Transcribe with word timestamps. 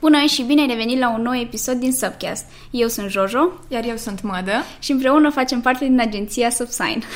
Bună 0.00 0.18
și 0.18 0.42
bine 0.42 0.60
ai 0.60 0.66
revenit 0.66 0.98
la 0.98 1.10
un 1.10 1.22
nou 1.22 1.34
episod 1.34 1.74
din 1.74 1.92
Subcast. 1.92 2.44
Eu 2.70 2.88
sunt 2.88 3.10
Jojo. 3.10 3.52
Iar 3.68 3.84
eu 3.86 3.96
sunt 3.96 4.22
Mădă. 4.22 4.64
Și 4.78 4.92
împreună 4.92 5.30
facem 5.30 5.60
parte 5.60 5.84
din 5.84 6.00
agenția 6.00 6.50
Subsign. 6.50 7.02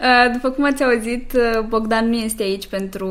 Uh, 0.00 0.32
după 0.32 0.50
cum 0.50 0.64
ați 0.64 0.84
auzit, 0.84 1.32
uh, 1.32 1.60
Bogdan 1.60 2.08
nu 2.08 2.16
este 2.16 2.42
aici 2.42 2.66
pentru 2.66 3.08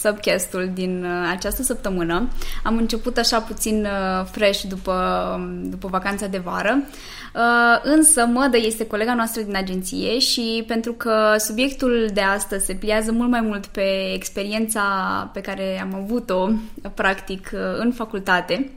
Subcastul 0.00 0.70
din 0.74 1.04
uh, 1.04 1.28
această 1.30 1.62
săptămână. 1.62 2.28
Am 2.64 2.76
început 2.76 3.16
așa 3.16 3.40
puțin 3.40 3.86
fresh 4.30 4.62
după, 4.68 4.94
după 5.62 5.88
vacanța 5.88 6.26
de 6.26 6.38
vară. 6.38 6.82
Însă 7.82 8.26
Mădă 8.26 8.56
este 8.56 8.86
colega 8.86 9.14
noastră 9.14 9.42
din 9.42 9.56
agenție 9.56 10.18
și 10.18 10.64
pentru 10.66 10.92
că 10.92 11.34
subiectul 11.38 12.08
de 12.12 12.20
astăzi 12.20 12.64
se 12.64 12.74
pliază 12.74 13.12
mult 13.12 13.30
mai 13.30 13.40
mult 13.40 13.66
pe 13.66 14.12
experiența 14.14 14.80
pe 15.32 15.40
care 15.40 15.80
am 15.80 15.94
avut-o 15.94 16.48
practic 16.94 17.50
în 17.78 17.92
facultate, 18.04 18.70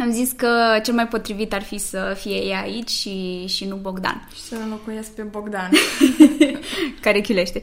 am 0.00 0.10
zis 0.10 0.32
că 0.32 0.80
cel 0.82 0.94
mai 0.94 1.08
potrivit 1.08 1.52
ar 1.52 1.62
fi 1.62 1.78
să 1.78 2.16
fie 2.18 2.44
ea 2.44 2.60
aici 2.60 2.90
și, 2.90 3.46
și 3.46 3.64
nu 3.64 3.76
Bogdan. 3.76 4.28
Și 4.34 4.40
să 4.40 4.54
înlocuiesc 4.54 5.10
pe 5.10 5.22
Bogdan. 5.22 5.70
Care 7.04 7.20
chiulește. 7.20 7.60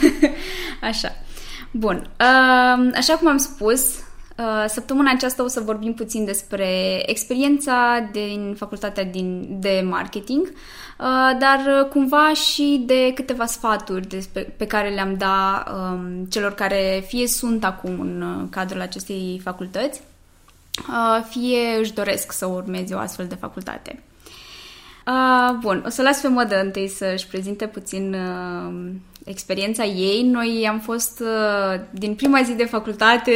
Așa. 0.90 1.12
Bun. 1.70 2.10
Așa 2.94 3.14
cum 3.18 3.28
am 3.28 3.36
spus, 3.36 3.82
săptămâna 4.66 5.10
aceasta 5.10 5.42
o 5.44 5.48
să 5.48 5.60
vorbim 5.60 5.94
puțin 5.94 6.24
despre 6.24 7.02
experiența 7.06 8.08
din 8.12 8.54
facultatea 8.58 9.04
din, 9.04 9.46
de 9.60 9.84
marketing, 9.88 10.52
dar 11.38 11.88
cumva 11.90 12.32
și 12.34 12.82
de 12.86 13.12
câteva 13.14 13.46
sfaturi 13.46 14.06
despre, 14.06 14.54
pe 14.56 14.66
care 14.66 14.88
le-am 14.88 15.16
dat 15.16 15.68
um, 15.68 16.24
celor 16.24 16.54
care 16.54 17.04
fie 17.06 17.26
sunt 17.26 17.64
acum 17.64 18.00
în 18.00 18.48
cadrul 18.50 18.80
acestei 18.80 19.40
facultăți, 19.42 20.02
fie 21.28 21.78
își 21.78 21.92
doresc 21.92 22.32
să 22.32 22.46
urmeze 22.46 22.94
o 22.94 22.98
astfel 22.98 23.26
de 23.26 23.34
facultate. 23.34 24.02
Bun, 25.60 25.82
o 25.86 25.88
să 25.88 26.02
las 26.02 26.20
pe 26.20 26.28
modă 26.28 26.60
întâi 26.60 26.88
să-și 26.88 27.26
prezinte 27.26 27.66
puțin 27.66 28.16
experiența 29.24 29.84
ei. 29.84 30.22
Noi 30.22 30.66
am 30.68 30.78
fost 30.78 31.22
din 31.90 32.14
prima 32.14 32.42
zi 32.42 32.54
de 32.54 32.64
facultate, 32.64 33.32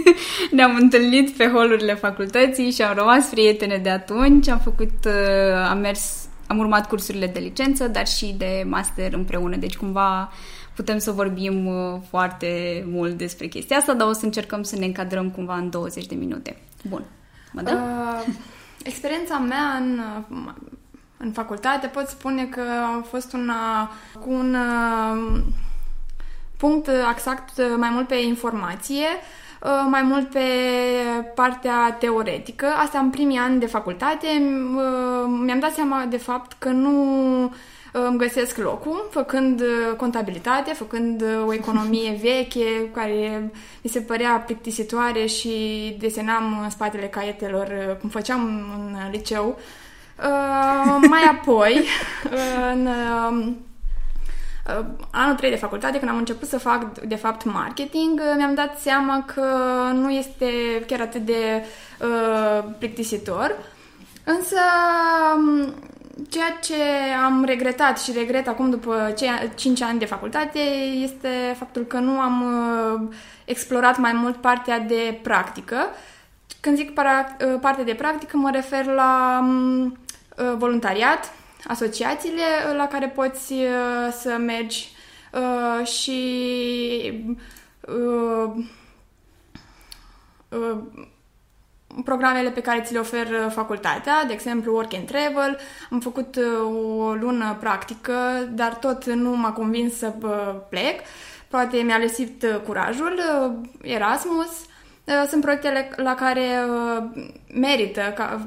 ne-am 0.50 0.76
întâlnit 0.80 1.30
pe 1.30 1.48
holurile 1.48 1.94
facultății 1.94 2.70
și 2.70 2.82
am 2.82 2.96
rămas 2.96 3.28
prietene 3.28 3.76
de 3.76 3.90
atunci. 3.90 4.48
Am 4.48 4.58
făcut, 4.58 5.06
am 5.68 5.78
mers, 5.78 6.28
am 6.46 6.58
urmat 6.58 6.88
cursurile 6.88 7.26
de 7.26 7.38
licență, 7.38 7.88
dar 7.88 8.06
și 8.06 8.34
de 8.38 8.64
master 8.66 9.12
împreună, 9.12 9.56
deci 9.56 9.76
cumva 9.76 10.32
putem 10.74 10.98
să 10.98 11.10
vorbim 11.10 11.70
foarte 12.08 12.84
mult 12.86 13.12
despre 13.12 13.46
chestia 13.46 13.76
asta, 13.76 13.94
dar 13.94 14.08
o 14.08 14.12
să 14.12 14.24
încercăm 14.24 14.62
să 14.62 14.76
ne 14.76 14.84
încadrăm 14.84 15.30
cumva 15.30 15.56
în 15.56 15.70
20 15.70 16.06
de 16.06 16.14
minute. 16.14 16.56
Bun. 16.88 17.04
Mă 17.52 17.62
dă? 17.62 17.70
Uh, 17.70 18.34
experiența 18.82 19.38
mea 19.38 19.76
în, 19.80 20.00
în 21.22 21.32
facultate 21.32 21.86
pot 21.86 22.06
spune 22.06 22.44
că 22.44 22.60
a 22.60 23.04
fost 23.08 23.32
una 23.32 23.90
cu 24.20 24.30
un 24.30 24.54
uh, 24.54 25.40
punct 26.56 26.88
exact 27.12 27.76
mai 27.76 27.90
mult 27.92 28.06
pe 28.08 28.14
informație, 28.14 29.06
uh, 29.62 29.86
mai 29.90 30.02
mult 30.02 30.30
pe 30.30 30.40
partea 31.34 31.96
teoretică. 31.98 32.66
Asta 32.66 32.98
în 32.98 33.10
primii 33.10 33.38
ani 33.38 33.60
de 33.60 33.66
facultate. 33.66 34.26
Uh, 34.26 35.40
mi-am 35.44 35.58
dat 35.58 35.72
seama 35.72 36.04
de 36.04 36.16
fapt 36.16 36.52
că 36.58 36.68
nu 36.68 37.52
îmi 37.92 38.18
găsesc 38.18 38.56
locul, 38.56 39.08
făcând 39.10 39.60
uh, 39.60 39.96
contabilitate, 39.96 40.72
făcând 40.72 41.22
uh, 41.22 41.46
o 41.46 41.52
economie 41.52 42.18
veche, 42.22 42.90
care 42.92 43.50
mi 43.82 43.90
se 43.90 44.00
părea 44.00 44.42
plictisitoare 44.46 45.26
și 45.26 45.96
desenam 45.98 46.60
în 46.62 46.70
spatele 46.70 47.06
caietelor, 47.06 47.66
uh, 47.66 47.96
cum 47.96 48.08
făceam 48.08 48.40
în 48.76 48.96
liceu. 49.10 49.58
Mai 51.08 51.22
apoi, 51.30 51.84
în 52.72 52.88
anul 55.10 55.34
3 55.36 55.50
de 55.50 55.56
facultate, 55.56 55.98
când 55.98 56.10
am 56.10 56.16
început 56.16 56.48
să 56.48 56.58
fac, 56.58 56.98
de 57.00 57.14
fapt, 57.14 57.44
marketing, 57.44 58.20
mi-am 58.36 58.54
dat 58.54 58.78
seama 58.78 59.24
că 59.34 59.44
nu 59.92 60.10
este 60.10 60.46
chiar 60.86 61.00
atât 61.00 61.24
de 61.24 61.64
uh, 62.00 62.64
plictisitor. 62.78 63.56
Însă 64.24 64.58
ceea 66.28 66.58
ce 66.60 66.74
am 67.24 67.44
regretat 67.44 68.00
și 68.00 68.12
regret 68.12 68.48
acum 68.48 68.70
după 68.70 69.14
5 69.54 69.82
ani 69.82 69.98
de 69.98 70.04
facultate 70.04 70.58
este 71.02 71.54
faptul 71.58 71.82
că 71.82 71.98
nu 71.98 72.20
am 72.20 72.42
uh, 72.42 73.14
explorat 73.44 73.98
mai 73.98 74.12
mult 74.12 74.36
partea 74.36 74.78
de 74.78 75.18
practică. 75.22 75.86
Când 76.60 76.76
zic 76.76 76.94
para, 76.94 77.36
uh, 77.46 77.58
partea 77.60 77.84
de 77.84 77.94
practică, 77.94 78.36
mă 78.36 78.50
refer 78.52 78.84
la 78.84 79.38
um, 79.42 79.84
uh, 79.84 79.92
voluntariat, 80.56 81.32
asociațiile 81.66 82.42
la 82.76 82.86
care 82.86 83.08
poți 83.08 83.54
să 84.10 84.36
mergi 84.38 84.92
și 85.84 86.20
programele 92.04 92.50
pe 92.50 92.60
care 92.60 92.80
ți 92.80 92.92
le 92.92 92.98
oferă 92.98 93.50
facultatea, 93.54 94.24
de 94.24 94.32
exemplu 94.32 94.74
Work 94.74 94.94
and 94.94 95.06
Travel. 95.06 95.58
Am 95.90 96.00
făcut 96.00 96.36
uh, 96.36 96.98
o 96.98 97.12
lună 97.12 97.56
practică, 97.60 98.48
dar 98.50 98.74
tot 98.74 99.04
nu 99.04 99.36
m-a 99.36 99.52
convins 99.52 99.96
să 99.96 100.12
uh, 100.22 100.54
plec. 100.68 101.00
Poate 101.48 101.76
mi-a 101.76 101.98
lăsit 101.98 102.42
uh, 102.42 102.60
curajul. 102.66 103.20
Erasmus. 103.82 104.66
Sunt 105.28 105.42
proiectele 105.42 105.90
la 105.96 106.14
care 106.14 106.46
merită 107.54 108.00
ca, 108.14 108.46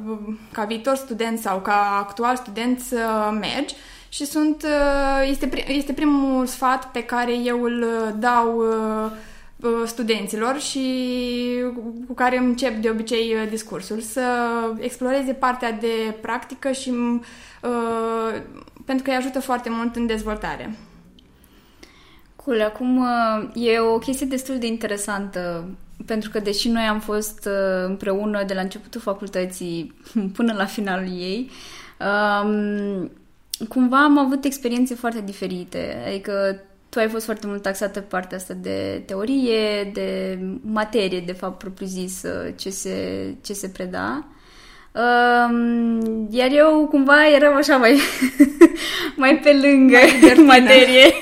ca 0.52 0.64
viitor 0.64 0.96
student 0.96 1.40
sau 1.40 1.60
ca 1.60 1.98
actual 2.00 2.36
student 2.36 2.80
să 2.80 3.30
mergi 3.40 3.76
și 4.10 4.26
sunt, 4.26 4.66
este, 5.30 5.72
este 5.72 5.94
primul 5.94 6.46
sfat 6.46 6.92
pe 6.92 7.04
care 7.04 7.34
eu 7.34 7.62
îl 7.62 7.86
dau 8.20 8.64
studenților 9.86 10.60
și 10.60 10.84
cu 12.08 12.14
care 12.14 12.38
încep 12.38 12.76
de 12.76 12.90
obicei 12.90 13.34
uh, 13.34 13.50
discursul, 13.50 14.00
să 14.00 14.22
exploreze 14.80 15.34
partea 15.34 15.72
de 15.72 16.16
practică 16.22 16.72
și 16.72 16.90
uh, 16.90 18.42
pentru 18.86 19.04
că 19.04 19.10
îi 19.10 19.16
ajută 19.16 19.40
foarte 19.40 19.70
mult 19.70 19.96
în 19.96 20.06
dezvoltare. 20.06 20.76
Cool, 22.36 22.62
acum 22.62 22.98
uh, 22.98 23.50
e 23.54 23.80
o 23.80 23.98
chestie 23.98 24.26
destul 24.26 24.58
de 24.58 24.66
interesantă 24.66 25.70
pentru 26.06 26.30
că 26.30 26.40
deși 26.40 26.70
noi 26.70 26.84
am 26.84 27.00
fost 27.00 27.48
împreună 27.86 28.44
de 28.44 28.54
la 28.54 28.62
începutul 28.62 29.02
facultății 29.02 29.94
până 30.38 30.54
la 30.58 30.66
finalul 30.66 31.08
ei, 31.08 31.50
um, 32.44 33.12
cumva 33.68 34.04
am 34.04 34.18
avut 34.18 34.44
experiențe 34.44 34.96
foarte 34.96 35.22
diferite. 35.22 36.04
Adică 36.08 36.60
tu 36.90 37.00
ai 37.00 37.08
fost 37.08 37.26
foarte 37.26 37.48
mult 37.48 37.62
taxată 37.62 38.00
pe 38.00 38.06
partea 38.10 38.38
asta 38.38 38.54
de 38.54 39.04
teorie, 39.06 39.92
de 39.94 40.40
materie, 40.62 41.20
de 41.20 41.32
fapt, 41.32 41.58
propriu-zis, 41.58 42.22
ce 42.56 42.70
se, 42.70 43.34
ce 43.42 43.54
se 43.54 43.70
preda. 43.70 44.26
Um, 44.96 46.28
iar 46.32 46.50
eu 46.52 46.88
cumva 46.90 47.30
eram 47.36 47.56
așa 47.56 47.78
mai, 47.78 48.00
mai 49.22 49.40
pe 49.44 49.54
lângă 49.62 49.98
mai 50.24 50.44
materie. 50.60 51.14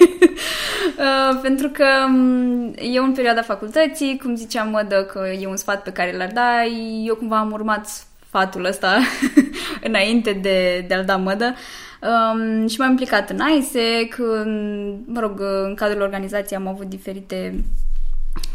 uh, 0.99 1.39
pentru 1.41 1.69
că 1.69 1.85
um, 2.07 2.73
eu 2.75 3.03
în 3.03 3.13
perioada 3.13 3.41
facultății, 3.41 4.19
cum 4.23 4.35
ziceam 4.35 4.69
mădă 4.69 5.03
că 5.03 5.27
e 5.39 5.47
un 5.47 5.57
sfat 5.57 5.83
pe 5.83 5.91
care 5.91 6.17
l-ar 6.17 6.31
da, 6.33 6.63
eu 7.05 7.15
cumva 7.15 7.37
am 7.37 7.51
urmat 7.51 7.87
sfatul 8.27 8.65
ăsta 8.65 8.97
înainte 9.89 10.31
de, 10.31 10.85
de 10.87 10.93
a-l 10.93 11.05
da 11.05 11.17
mădă. 11.17 11.55
Um, 12.01 12.67
și 12.67 12.79
m-am 12.79 12.89
implicat 12.89 13.29
în 13.29 13.39
ISEC, 13.57 14.17
în, 14.17 15.03
mă 15.05 15.19
rog, 15.19 15.41
în 15.63 15.75
cadrul 15.75 16.01
organizației 16.01 16.59
am 16.59 16.67
avut 16.67 16.85
diferite 16.85 17.63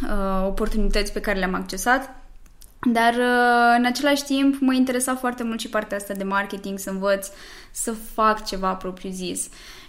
uh, 0.03 0.47
oportunități 0.47 1.13
pe 1.13 1.21
care 1.21 1.39
le-am 1.39 1.55
accesat. 1.55 2.15
Dar 2.93 3.15
uh, 3.15 3.75
în 3.79 3.85
același 3.85 4.25
timp 4.25 4.61
mă 4.61 4.75
interesa 4.75 5.15
foarte 5.15 5.43
mult 5.43 5.61
și 5.61 5.69
partea 5.69 5.97
asta 5.97 6.15
de 6.15 6.25
marketing, 6.25 6.79
să 6.79 6.91
învăț 6.91 7.29
să 7.71 7.93
fac 8.15 8.45
ceva 8.45 8.73
propriu-zis. 8.73 9.49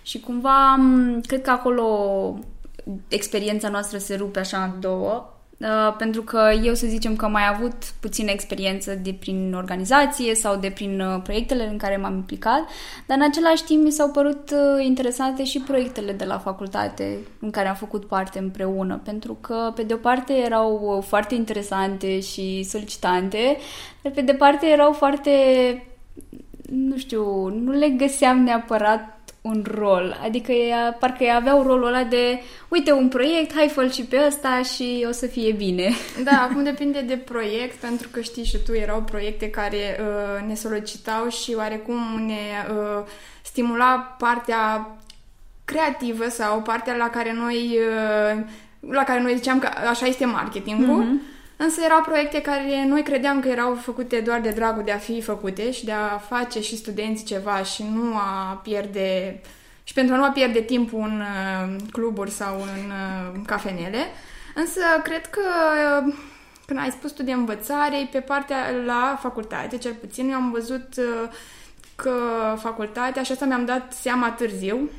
Și 0.10 0.20
cumva, 0.20 0.80
cred 1.28 1.42
că 1.42 1.50
acolo 1.50 2.40
experiența 3.08 3.70
noastră 3.70 3.98
se 3.98 4.16
rupe 4.16 4.40
așa 4.40 4.64
în 4.64 4.80
două. 4.80 5.34
Uh, 5.58 5.96
pentru 5.98 6.22
că 6.22 6.52
eu 6.64 6.74
să 6.74 6.88
zicem 6.88 7.16
că 7.16 7.26
am 7.26 7.32
mai 7.32 7.48
avut 7.54 7.74
puțină 8.00 8.32
experiență 8.32 8.94
de 9.04 9.16
prin 9.20 9.54
organizație 9.54 10.36
sau 10.36 10.56
de 10.56 10.70
prin 10.70 11.00
uh, 11.00 11.22
proiectele 11.24 11.68
în 11.68 11.78
care 11.78 11.98
m-am 11.98 12.14
implicat, 12.14 12.68
dar 13.06 13.18
în 13.18 13.24
același 13.24 13.64
timp 13.64 13.84
mi 13.84 13.92
s-au 13.92 14.12
părut 14.12 14.52
uh, 14.52 14.86
interesante 14.86 15.44
și 15.44 15.60
proiectele 15.60 16.12
de 16.12 16.26
la 16.26 16.38
facultate 16.38 17.18
în 17.40 17.50
care 17.50 17.68
am 17.68 17.76
făcut 17.76 18.06
parte 18.06 18.40
împreună, 18.40 19.02
pentru 19.04 19.38
că 19.42 19.72
pe 19.76 19.84
de 19.84 19.94
o 19.94 19.98
parte 19.98 20.34
erau 20.34 21.04
foarte 21.08 21.36
interesante 21.36 22.20
și 22.20 22.64
solicitante, 22.64 23.58
dar 24.02 24.12
pe 24.12 24.22
de 24.22 24.34
parte 24.34 24.68
erau 24.68 24.92
foarte 24.92 25.32
nu 26.70 26.98
știu, 26.98 27.48
nu 27.48 27.72
le 27.72 27.90
găseam 27.90 28.44
neapărat 28.44 29.19
un 29.41 29.65
rol. 29.71 30.19
Adică 30.24 30.51
ea, 30.51 30.97
parcă 31.00 31.24
ei 31.24 31.33
aveau 31.36 31.63
rolul 31.63 31.88
ăla 31.88 32.03
de 32.03 32.41
uite 32.68 32.91
un 32.91 33.07
proiect, 33.07 33.53
hai 33.56 33.68
fă 33.68 33.88
și 33.88 34.03
pe 34.03 34.24
ăsta 34.27 34.62
și 34.62 35.06
o 35.07 35.12
să 35.12 35.25
fie 35.25 35.51
bine. 35.51 35.89
Da, 36.24 36.47
acum 36.50 36.63
depinde 36.63 37.01
de 37.01 37.18
proiect, 37.18 37.75
pentru 37.75 38.07
că 38.12 38.21
știi 38.21 38.44
și 38.44 38.57
tu, 38.65 38.74
erau 38.74 39.01
proiecte 39.01 39.50
care 39.50 40.00
uh, 40.00 40.47
ne 40.47 40.53
solicitau 40.53 41.30
și 41.30 41.53
oarecum 41.57 42.25
ne 42.25 42.74
uh, 42.74 43.06
stimula 43.41 44.15
partea 44.18 44.97
creativă 45.65 46.30
sau 46.30 46.62
partea 46.62 46.95
la 46.95 47.09
care 47.09 47.33
noi 47.33 47.77
uh, 48.36 48.44
la 48.80 49.03
care 49.03 49.21
noi 49.21 49.36
ziceam 49.36 49.59
că 49.59 49.69
așa 49.89 50.06
este 50.06 50.25
marketingul. 50.25 51.03
Mm-hmm. 51.03 51.38
Însă 51.62 51.82
erau 51.84 52.02
proiecte 52.02 52.42
care 52.42 52.86
noi 52.88 53.04
credeam 53.04 53.40
că 53.40 53.48
erau 53.48 53.74
făcute 53.74 54.20
doar 54.20 54.40
de 54.40 54.50
dragul 54.50 54.84
de 54.84 54.92
a 54.92 54.98
fi 54.98 55.22
făcute 55.22 55.72
și 55.72 55.86
de 55.86 55.92
a 55.92 56.18
face 56.18 56.62
și 56.62 56.78
studenții 56.78 57.26
ceva 57.26 57.64
și 57.64 57.84
nu 57.94 58.16
a 58.16 58.60
pierde 58.64 59.42
și 59.84 59.94
pentru 59.94 60.14
a 60.14 60.18
nu 60.18 60.24
a 60.24 60.30
pierde 60.30 60.62
timpul 60.62 61.00
în 61.00 61.20
uh, 61.22 61.76
cluburi 61.92 62.32
sau 62.32 62.62
în 62.62 62.92
uh, 62.92 63.42
cafenele. 63.46 63.98
Însă 64.56 64.80
cred 65.04 65.26
că 65.26 65.42
uh, 66.06 66.14
când 66.66 66.80
ai 66.80 66.92
spus 66.92 67.12
tu 67.12 67.24
de 67.24 67.32
învățare, 67.32 68.08
pe 68.12 68.20
partea 68.20 68.58
la 68.86 69.18
facultate, 69.22 69.78
cel 69.78 69.94
puțin, 69.94 70.30
eu 70.30 70.36
am 70.36 70.52
văzut 70.52 70.88
că 71.96 72.14
facultatea, 72.60 73.24
și 73.24 73.32
asta 73.32 73.46
mi-am 73.46 73.66
dat 73.66 73.94
seama 73.94 74.32
târziu, 74.32 74.90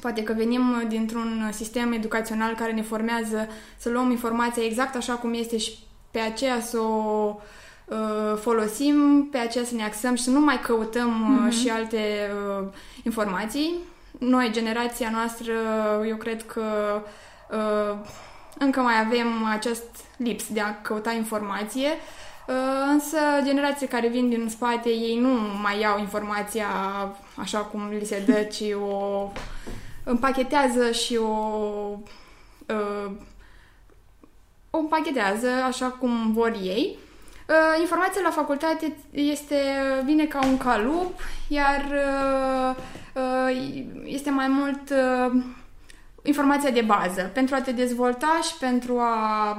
Poate 0.00 0.22
că 0.22 0.32
venim 0.32 0.84
dintr-un 0.88 1.50
sistem 1.52 1.92
educațional 1.92 2.54
care 2.54 2.72
ne 2.72 2.82
formează 2.82 3.48
să 3.76 3.88
luăm 3.88 4.10
informația 4.10 4.64
exact 4.64 4.96
așa 4.96 5.12
cum 5.12 5.34
este 5.34 5.56
și 5.56 5.78
pe 6.10 6.18
aceea 6.18 6.60
să 6.60 6.78
o 6.78 7.36
uh, 7.84 8.38
folosim, 8.40 9.28
pe 9.30 9.38
aceea 9.38 9.64
să 9.64 9.74
ne 9.74 9.84
axăm 9.84 10.14
și 10.14 10.22
să 10.22 10.30
nu 10.30 10.40
mai 10.40 10.60
căutăm 10.60 11.36
uh, 11.36 11.48
mm-hmm. 11.48 11.60
și 11.60 11.68
alte 11.68 12.30
uh, 12.58 12.68
informații. 13.02 13.74
Noi, 14.18 14.50
generația 14.52 15.10
noastră, 15.10 15.52
eu 16.08 16.16
cred 16.16 16.46
că 16.46 16.62
uh, 17.50 17.98
încă 18.58 18.80
mai 18.80 19.00
avem 19.06 19.44
acest 19.50 20.04
lips 20.16 20.48
de 20.48 20.60
a 20.60 20.80
căuta 20.80 21.12
informație, 21.12 21.88
uh, 22.46 22.54
însă 22.92 23.18
generații 23.44 23.86
care 23.86 24.08
vin 24.08 24.28
din 24.28 24.48
spate, 24.48 24.88
ei 24.88 25.18
nu 25.18 25.28
mai 25.62 25.80
iau 25.80 25.98
informația 25.98 26.66
așa 27.34 27.58
cum 27.58 27.88
li 27.88 28.04
se 28.04 28.22
dă, 28.26 28.42
ci 28.54 28.72
o 28.90 29.30
împachetează 30.04 30.90
și 30.90 31.16
o 31.16 31.98
uh, 32.66 33.10
o 34.78 34.80
împachetează 34.80 35.48
așa 35.66 35.86
cum 35.86 36.32
vor 36.32 36.56
ei. 36.62 36.96
Uh, 37.48 37.80
informația 37.80 38.20
la 38.22 38.30
facultate 38.30 38.96
este, 39.10 39.56
vine 40.04 40.24
ca 40.24 40.46
un 40.46 40.56
calup, 40.56 41.20
iar 41.48 41.84
uh, 41.92 42.76
uh, 43.14 43.82
este 44.04 44.30
mai 44.30 44.48
mult 44.48 44.90
uh, 44.90 45.42
informația 46.22 46.70
de 46.70 46.80
bază 46.80 47.30
pentru 47.34 47.54
a 47.54 47.60
te 47.60 47.72
dezvolta 47.72 48.40
și 48.42 48.56
pentru 48.58 48.98
a 48.98 49.56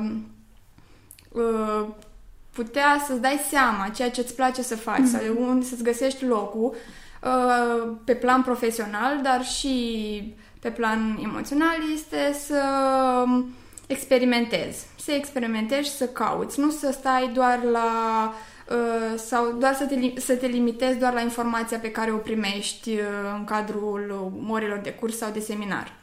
uh, 1.31 1.87
putea 2.51 3.03
să-ți 3.05 3.21
dai 3.21 3.45
seama 3.49 3.89
ceea 3.95 4.11
ce 4.11 4.21
îți 4.21 4.35
place 4.35 4.61
să 4.61 4.75
faci 4.75 4.99
mm-hmm. 4.99 5.35
sau 5.35 5.49
unde 5.49 5.65
să-ți 5.65 5.83
găsești 5.83 6.25
locul 6.25 6.75
uh, 7.23 7.91
pe 8.03 8.15
plan 8.15 8.41
profesional, 8.41 9.21
dar 9.21 9.45
și 9.45 10.35
pe 10.59 10.69
plan 10.69 11.19
emoțional 11.23 11.77
este 11.93 12.33
să 12.33 12.63
experimentezi. 13.87 14.88
Să 15.03 15.11
experimentezi 15.11 15.89
și 15.89 15.95
să 15.95 16.07
cauți, 16.07 16.59
nu 16.59 16.69
să 16.69 16.91
stai 16.91 17.31
doar 17.33 17.63
la 17.63 18.33
uh, 18.69 19.17
sau 19.17 19.51
doar 19.51 19.73
să 19.73 19.85
te, 19.85 20.19
să 20.19 20.35
te 20.35 20.47
limitezi 20.47 20.97
doar 20.97 21.13
la 21.13 21.21
informația 21.21 21.77
pe 21.77 21.91
care 21.91 22.11
o 22.11 22.17
primești 22.17 22.89
uh, 22.89 23.01
în 23.37 23.43
cadrul 23.43 24.31
orilor 24.49 24.77
de 24.77 24.93
curs 24.93 25.17
sau 25.17 25.31
de 25.31 25.39
seminar. 25.39 25.97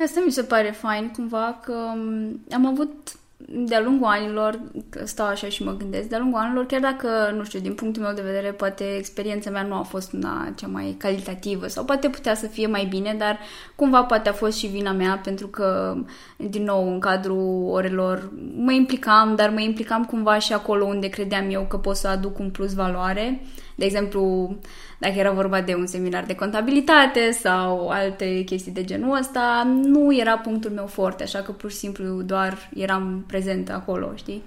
Asta 0.00 0.22
mi 0.24 0.32
se 0.32 0.42
pare 0.42 0.70
fain 0.70 1.10
cumva 1.10 1.60
că 1.64 1.72
um, 1.72 2.40
am 2.50 2.66
avut 2.66 3.18
de-a 3.48 3.80
lungul 3.80 4.06
anilor, 4.06 4.60
stau 5.04 5.26
așa 5.26 5.48
și 5.48 5.62
mă 5.62 5.76
gândesc, 5.76 6.08
de-a 6.08 6.18
lungul 6.18 6.40
anilor, 6.40 6.66
chiar 6.66 6.80
dacă, 6.80 7.08
nu 7.36 7.44
știu, 7.44 7.60
din 7.60 7.74
punctul 7.74 8.02
meu 8.02 8.12
de 8.12 8.22
vedere, 8.22 8.52
poate 8.52 8.84
experiența 8.96 9.50
mea 9.50 9.62
nu 9.62 9.74
a 9.74 9.82
fost 9.82 10.12
una 10.12 10.52
cea 10.56 10.66
mai 10.66 10.94
calitativă 10.98 11.66
sau 11.66 11.84
poate 11.84 12.08
putea 12.08 12.34
să 12.34 12.46
fie 12.46 12.66
mai 12.66 12.84
bine, 12.84 13.14
dar 13.18 13.38
cumva 13.74 14.02
poate 14.02 14.28
a 14.28 14.32
fost 14.32 14.58
și 14.58 14.66
vina 14.66 14.92
mea 14.92 15.20
pentru 15.24 15.46
că, 15.46 15.96
din 16.36 16.62
nou, 16.62 16.92
în 16.92 16.98
cadrul 16.98 17.68
orelor 17.70 18.30
mă 18.56 18.72
implicam, 18.72 19.34
dar 19.34 19.50
mă 19.50 19.60
implicam 19.60 20.04
cumva 20.04 20.38
și 20.38 20.52
acolo 20.52 20.84
unde 20.84 21.08
credeam 21.08 21.50
eu 21.50 21.66
că 21.68 21.76
pot 21.76 21.96
să 21.96 22.08
aduc 22.08 22.38
un 22.38 22.50
plus 22.50 22.74
valoare. 22.74 23.40
De 23.76 23.84
exemplu, 23.84 24.54
dacă 24.98 25.18
era 25.18 25.30
vorba 25.30 25.60
de 25.60 25.74
un 25.74 25.86
seminar 25.86 26.24
de 26.24 26.34
contabilitate 26.34 27.30
sau 27.30 27.88
alte 27.88 28.42
chestii 28.42 28.72
de 28.72 28.84
genul 28.84 29.16
ăsta, 29.16 29.62
nu 29.82 30.16
era 30.16 30.38
punctul 30.38 30.70
meu 30.70 30.86
foarte, 30.86 31.22
așa 31.22 31.38
că 31.38 31.52
pur 31.52 31.70
și 31.70 31.76
simplu 31.76 32.22
doar 32.22 32.70
eram 32.74 33.24
prezentă 33.26 33.72
acolo, 33.72 34.12
știi? 34.14 34.42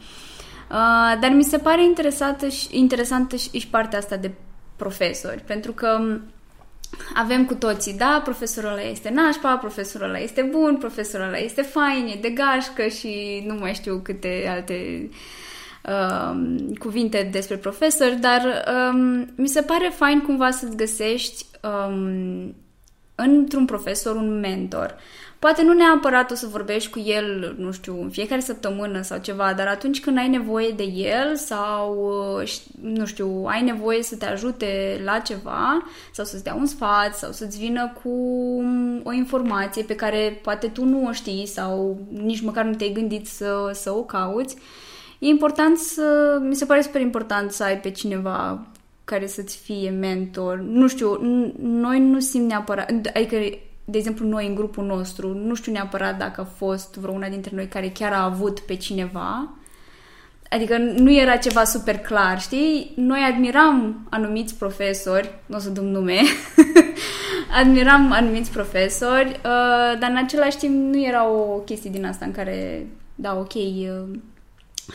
Uh, 0.72 1.20
dar 1.22 1.32
mi 1.32 1.44
se 1.44 1.58
pare 1.58 1.84
interesantă 1.84 2.48
și, 2.48 2.68
interesantă 2.72 3.36
și, 3.36 3.60
și 3.60 3.68
partea 3.68 4.00
asta 4.00 4.16
de 4.16 4.32
profesori, 4.76 5.44
pentru 5.46 5.72
că 5.72 6.18
avem 7.16 7.46
cu 7.46 7.54
toții, 7.54 7.94
da, 7.94 8.22
profesorul 8.24 8.70
ăla 8.70 8.82
este 8.82 9.10
nașpa, 9.10 9.56
profesorul 9.56 10.08
ăla 10.08 10.18
este 10.18 10.42
bun, 10.42 10.78
profesorul 10.78 11.28
ăla 11.28 11.38
este 11.38 11.62
fain, 11.62 12.08
e 12.08 12.20
de 12.22 12.30
gașcă 12.30 12.88
și 12.88 13.44
nu 13.48 13.54
mai 13.60 13.74
știu 13.74 14.00
câte 14.04 14.48
alte 14.50 15.10
uh, 15.10 15.16
cuvinte 16.80 17.30
despre 17.32 17.56
profesori, 17.56 18.16
dar 18.16 18.64
um, 18.92 19.28
mi 19.36 19.48
se 19.48 19.62
pare 19.62 19.92
fain 19.96 20.20
cumva 20.20 20.52
să-ți 20.52 20.76
găsești 20.76 21.46
um, 21.64 22.56
într-un 23.16 23.66
profesor 23.66 24.16
un 24.16 24.40
mentor. 24.40 24.96
Poate 25.40 25.64
nu 25.64 25.74
neapărat 25.74 26.32
o 26.32 26.36
să 26.36 26.48
vorbești 26.48 26.90
cu 26.90 27.00
el, 27.00 27.56
nu 27.58 27.72
știu, 27.72 28.02
în 28.02 28.10
fiecare 28.10 28.42
săptămână 28.42 29.02
sau 29.02 29.18
ceva, 29.18 29.54
dar 29.54 29.68
atunci 29.68 30.00
când 30.00 30.18
ai 30.18 30.28
nevoie 30.28 30.70
de 30.70 30.84
el 30.84 31.36
sau, 31.36 31.98
uh, 32.42 32.52
nu 32.82 33.06
știu, 33.06 33.46
ai 33.48 33.62
nevoie 33.62 34.04
să 34.04 34.16
te 34.16 34.26
ajute 34.26 35.02
la 35.04 35.20
ceva 35.20 35.86
sau 36.12 36.26
să-ți 36.26 36.44
dea 36.44 36.54
un 36.54 36.66
sfat 36.66 37.16
sau 37.16 37.32
să-ți 37.32 37.60
vină 37.60 37.94
cu 38.04 38.10
o 39.04 39.12
informație 39.12 39.84
pe 39.84 39.96
care 39.96 40.40
poate 40.44 40.68
tu 40.68 40.86
nu 40.86 41.08
o 41.08 41.12
știi 41.12 41.46
sau 41.46 41.98
nici 42.10 42.42
măcar 42.42 42.66
nu 42.66 42.74
te-ai 42.74 42.92
gândit 42.92 43.28
să, 43.28 43.70
să 43.74 43.92
o 43.92 44.04
cauți, 44.04 44.56
uh, 44.56 44.62
E 45.20 45.28
important 45.28 45.78
să, 45.78 46.38
mi 46.42 46.56
se 46.56 46.66
pare 46.66 46.82
super 46.82 47.02
important 47.02 47.52
să 47.52 47.64
ai 47.64 47.80
pe 47.80 47.92
cineva 47.92 48.68
care 49.04 49.28
să-ți 49.28 49.58
fie 49.58 49.90
mentor. 49.90 50.58
Nu 50.58 50.88
știu, 50.88 51.18
noi 51.60 52.00
nu 52.00 52.20
simt 52.20 52.48
neapărat, 52.48 52.90
adică, 53.14 53.36
de 53.86 53.98
exemplu, 53.98 54.28
noi 54.28 54.48
în 54.48 54.56
grupul 54.56 54.86
nostru, 54.86 55.34
nu 55.34 55.56
știu 55.56 55.72
neapărat 55.72 56.18
dacă 56.18 56.42
a 56.42 56.56
fost 56.58 56.96
vreuna 56.96 57.30
dintre 57.30 57.56
noi 57.56 57.68
care 57.68 57.90
chiar 57.90 58.14
a 58.14 58.24
avut 58.24 58.60
pe 58.60 58.76
cineva, 58.76 59.54
Adică 60.50 60.78
nu 60.78 61.14
era 61.14 61.36
ceva 61.36 61.64
super 61.64 61.98
clar, 61.98 62.40
știi? 62.40 62.94
Noi 62.96 63.20
admiram 63.34 64.08
anumiți 64.10 64.56
profesori, 64.56 65.34
nu 65.46 65.56
o 65.56 65.60
să 65.60 65.70
dăm 65.70 65.86
nume, 65.86 66.20
admiram 67.62 68.12
anumiți 68.12 68.52
profesori, 68.52 69.30
uh, 69.30 70.00
dar 70.00 70.10
în 70.10 70.18
același 70.18 70.58
timp 70.58 70.94
nu 70.94 71.04
era 71.04 71.30
o 71.30 71.60
chestie 71.60 71.90
din 71.90 72.06
asta 72.06 72.26
în 72.26 72.32
care, 72.32 72.88
da, 73.16 73.38
ok, 73.38 73.54
uh, 73.54 74.20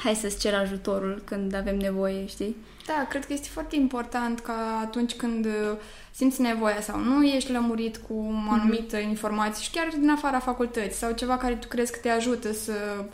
hai 0.02 0.14
să-ți 0.14 0.38
cer 0.38 0.54
ajutorul 0.54 1.22
când 1.24 1.54
avem 1.54 1.76
nevoie, 1.76 2.26
știi? 2.26 2.56
Da, 2.86 3.06
cred 3.08 3.26
că 3.26 3.32
este 3.32 3.48
foarte 3.52 3.76
important 3.76 4.40
ca 4.40 4.80
atunci 4.82 5.14
când 5.14 5.44
uh, 5.44 5.76
simți 6.10 6.40
nevoia 6.40 6.80
sau 6.80 6.98
nu 6.98 7.24
ești 7.24 7.52
lămurit 7.52 7.96
cu 7.96 8.14
o 8.14 8.30
mhm. 8.30 8.52
anumită 8.52 8.98
mm-hmm. 8.98 9.08
informație 9.08 9.62
și 9.62 9.70
chiar 9.70 9.88
din 9.98 10.10
afara 10.10 10.38
facultății 10.38 10.98
sau 10.98 11.12
ceva 11.12 11.36
care 11.36 11.54
tu 11.54 11.68
crezi 11.68 11.92
că 11.92 11.98
te 12.02 12.08
ajută 12.08 12.52
să, 12.52 13.04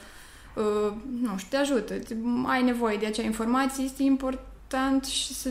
uh, 0.54 0.92
nu 1.22 1.36
știu, 1.36 1.48
te 1.50 1.56
ajută, 1.56 1.94
ai 2.46 2.62
nevoie 2.62 2.96
de 2.96 3.06
acea 3.06 3.22
informație, 3.22 3.84
este 3.84 4.02
important 4.02 5.04
și 5.04 5.34
să 5.34 5.50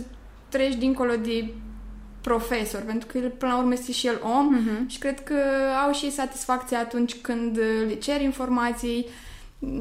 treci 0.50 0.76
dincolo 0.76 1.16
de 1.16 1.54
profesor, 2.22 2.82
pentru 2.82 3.08
că 3.08 3.18
el, 3.18 3.30
până 3.30 3.52
la 3.52 3.58
urmă, 3.58 3.74
este 3.74 3.92
și 3.92 4.08
el 4.08 4.20
om 4.24 4.58
mm-hmm. 4.58 4.88
și 4.88 5.00
cred 5.00 5.24
că 5.24 5.40
au 5.86 5.92
și 5.92 6.12
satisfacția 6.12 6.80
atunci 6.80 7.16
când 7.16 7.58
le 7.88 7.94
cer 7.94 8.22
informații, 8.22 9.06
uh, 9.08 9.12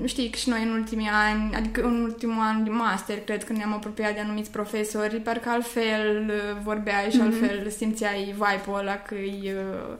știi 0.04 0.30
că 0.30 0.36
și 0.36 0.48
noi 0.48 0.62
în 0.62 0.70
ultimii 0.70 1.08
ani, 1.12 1.54
adică 1.54 1.82
în 1.82 2.02
ultimul 2.02 2.42
an 2.42 2.64
de 2.64 2.70
master, 2.70 3.20
cred 3.20 3.44
că 3.44 3.52
ne-am 3.52 3.72
apropiat 3.72 4.14
de 4.14 4.20
anumiți 4.20 4.50
profesori, 4.50 5.16
parcă 5.16 5.48
altfel 5.48 6.24
uh, 6.28 6.60
vorbeai 6.62 7.10
și 7.10 7.18
mm-hmm. 7.18 7.22
altfel 7.22 7.70
simțeai 7.70 8.24
vibe-ul 8.24 8.78
ăla 8.78 8.96
că 8.96 9.14
e... 9.14 9.54
Uh, 9.54 9.96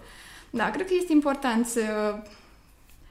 da, 0.50 0.70
cred 0.70 0.87
că 0.87 0.92
este 0.97 1.12
important 1.12 1.66
să, 1.66 1.80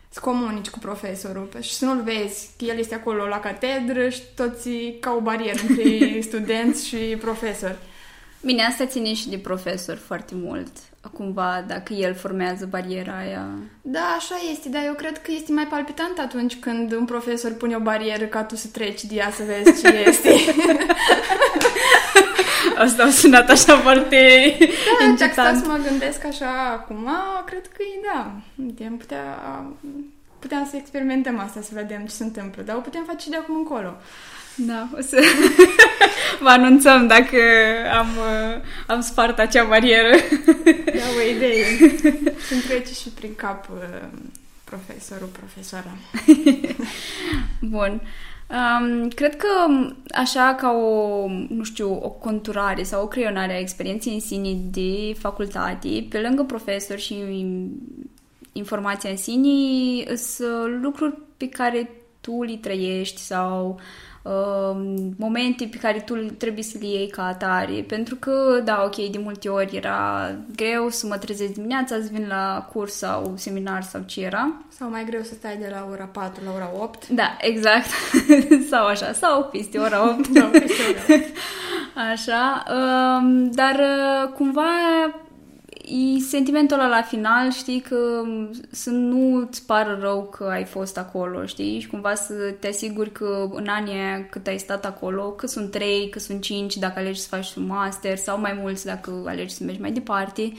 să 0.10 0.20
comunici 0.20 0.70
cu 0.70 0.80
profesorul 0.80 1.50
și 1.62 1.74
să 1.74 1.86
nu-l 1.86 2.02
vezi 2.02 2.50
că 2.58 2.66
el 2.66 2.78
este 2.78 2.96
acolo 2.96 3.28
la 3.28 3.40
catedră 3.40 4.10
și 4.10 4.22
toți 4.36 4.70
ca 5.00 5.14
o 5.18 5.22
barieră 5.22 5.60
între 5.68 6.20
studenți 6.30 6.88
și 6.88 6.98
profesori. 6.98 7.78
Bine, 8.42 8.64
asta 8.64 8.86
ține 8.86 9.14
și 9.14 9.30
de 9.30 9.38
profesor 9.38 9.96
foarte 9.96 10.34
mult. 10.36 10.72
Cumva, 11.14 11.64
dacă 11.68 11.94
el 11.94 12.16
formează 12.16 12.66
bariera 12.70 13.18
aia. 13.18 13.48
Da, 13.82 14.16
așa 14.18 14.36
este, 14.52 14.70
dar 14.70 14.82
eu 14.86 14.94
cred 14.94 15.22
că 15.22 15.32
este 15.32 15.52
mai 15.54 15.68
palpitant 15.68 16.18
atunci 16.20 16.56
când 16.56 16.92
un 16.94 17.06
profesor 17.06 17.52
pune 17.54 17.76
o 17.76 17.80
barieră 17.80 18.26
ca 18.26 18.44
tu 18.44 18.56
să 18.56 18.68
treci 18.68 19.04
de 19.04 19.16
ea 19.16 19.32
să 19.32 19.44
vezi 19.44 19.82
ce 19.82 19.88
este. 20.10 20.36
Asta 22.78 23.04
a 23.04 23.10
sunat 23.10 23.50
așa 23.50 23.78
foarte 23.78 24.56
Da, 24.60 24.66
dacă 25.18 25.32
stau 25.32 25.46
incitant. 25.46 25.58
să 25.64 25.68
mă 25.70 25.80
gândesc 25.90 26.26
așa 26.26 26.72
acum, 26.72 27.10
cred 27.46 27.68
că 27.68 27.82
e 27.82 28.00
da. 28.14 28.32
Putem, 28.66 28.98
putea, 28.98 29.24
puteam 30.40 30.68
să 30.70 30.76
experimentăm 30.76 31.40
asta, 31.40 31.62
să 31.62 31.70
vedem 31.74 32.02
ce 32.06 32.14
se 32.14 32.24
întâmplă, 32.24 32.62
dar 32.64 32.76
o 32.76 32.80
putem 32.80 33.04
face 33.08 33.20
și 33.24 33.30
de 33.30 33.36
acum 33.36 33.56
încolo. 33.56 33.96
Da, 34.58 34.90
o 34.98 35.02
să 35.02 35.22
vă 36.42 36.50
anunțăm 36.50 37.08
dacă 37.08 37.38
am, 37.98 38.08
uh, 38.08 38.62
am 38.88 39.02
spart 39.02 39.40
acea 39.40 39.64
barieră. 39.64 40.16
Da, 40.86 41.04
o 41.18 41.36
idee. 41.36 41.64
Să-mi 42.48 42.62
trece 42.68 42.94
și 42.94 43.10
prin 43.10 43.36
cap 43.36 43.70
uh, 43.70 44.08
profesorul, 44.64 45.28
profesoara. 45.28 45.92
Bun. 47.76 48.02
Um, 48.50 49.08
cred 49.08 49.36
că 49.36 49.48
așa 50.12 50.56
ca 50.60 50.72
o, 50.72 51.28
nu 51.50 51.64
știu, 51.64 52.00
o 52.04 52.10
conturare 52.10 52.84
sau 52.84 53.04
o 53.04 53.08
creionare 53.08 53.54
a 53.54 53.60
experienței 53.60 54.14
în 54.14 54.20
sine 54.20 54.58
de 54.72 55.14
facultate, 55.20 56.08
pe 56.10 56.20
lângă 56.20 56.44
profesori 56.44 57.02
și 57.02 57.16
informația 58.52 59.10
în 59.10 59.18
sine, 59.18 60.16
sunt 60.16 60.82
lucruri 60.82 61.18
pe 61.38 61.50
care 61.50 61.90
tu 62.22 62.44
le 62.44 62.56
trăiești 62.56 63.22
sau 63.22 63.66
um, 63.68 63.80
momente 65.18 65.68
pe 65.72 65.78
care 65.78 66.00
tu 66.00 66.16
trebuie 66.16 66.64
să 66.64 66.78
le 66.82 66.88
iei 66.88 67.08
ca 67.08 67.26
atare. 67.26 67.74
Pentru 67.88 68.16
că, 68.16 68.62
da, 68.64 68.84
ok, 68.86 68.96
de 68.96 69.18
multe 69.24 69.50
ori 69.50 69.76
era 69.76 70.32
greu 70.56 70.90
să 70.90 71.08
mă 71.08 71.18
trezesc 71.18 71.54
dimineața, 71.54 71.96
să 71.96 72.10
vin 72.12 72.26
la 72.28 72.70
curs 72.74 72.94
sau 72.94 73.34
seminar 73.36 73.84
sau 73.84 74.02
ce 74.06 74.22
era. 74.24 74.54
Sau 74.68 74.90
mai 74.90 75.06
greu 75.06 75.22
să 75.22 75.34
stai 75.34 75.58
de 75.58 75.68
la 75.72 75.88
ora 75.92 76.06
4 76.06 76.44
la 76.46 76.52
ora 76.56 76.72
8. 76.80 77.08
Da, 77.08 77.38
exact. 77.40 77.90
sau 78.72 78.86
așa, 78.86 79.14
sau 79.14 79.44
peste 79.44 79.78
ora 79.78 80.10
8. 80.10 80.28
Da, 80.28 80.44
peste 80.44 80.82
ora 80.90 81.20
8. 81.20 81.26
Așa, 82.12 82.64
um, 82.70 83.52
dar 83.52 83.76
uh, 83.76 84.34
cumva 84.34 84.72
e 85.88 86.20
sentimentul 86.20 86.80
ăla 86.80 86.88
la 86.88 87.02
final, 87.02 87.52
știi, 87.52 87.80
că 87.80 88.24
să 88.72 88.90
nu 88.90 89.36
îți 89.36 89.66
pară 89.66 89.98
rău 90.02 90.24
că 90.24 90.44
ai 90.44 90.66
fost 90.66 90.98
acolo, 90.98 91.46
știi, 91.46 91.80
și 91.80 91.88
cumva 91.88 92.16
să 92.16 92.34
te 92.60 92.68
asiguri 92.68 93.12
că 93.12 93.50
în 93.52 93.68
anii 93.68 93.94
aia 93.94 94.28
cât 94.30 94.48
ai 94.48 94.58
stat 94.58 94.86
acolo, 94.86 95.32
că 95.32 95.48
sunt 95.48 95.72
3, 95.72 96.10
că 96.10 96.20
sunt 96.20 96.42
5, 96.42 96.78
dacă 96.78 97.00
alegi 97.00 97.20
să 97.20 97.28
faci 97.28 97.54
un 97.54 97.66
master 97.66 98.18
sau 98.18 98.40
mai 98.40 98.58
mulți 98.62 98.86
dacă 98.86 99.24
alegi 99.26 99.54
să 99.54 99.64
mergi 99.64 99.82
mai 99.82 99.92
departe, 99.92 100.52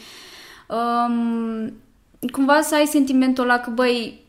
um, 0.69 1.73
cumva 2.33 2.61
să 2.61 2.75
ai 2.75 2.87
sentimentul 2.87 3.45
ăla 3.45 3.59
că, 3.59 3.71
băi, 3.71 4.27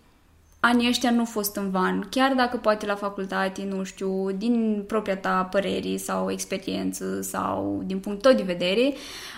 anii 0.59 0.87
ăștia 0.87 1.11
nu 1.11 1.19
au 1.19 1.25
fost 1.25 1.55
în 1.55 1.69
van, 1.69 2.07
chiar 2.09 2.33
dacă 2.33 2.57
poate 2.57 2.85
la 2.85 2.95
facultate, 2.95 3.63
nu 3.63 3.83
știu, 3.83 4.31
din 4.31 4.83
propria 4.87 5.17
ta 5.17 5.43
părere 5.51 5.97
sau 5.97 6.31
experiență 6.31 7.21
sau 7.21 7.83
din 7.85 7.99
punctul 7.99 8.31
tău 8.31 8.45
de 8.45 8.53
vedere, 8.53 8.93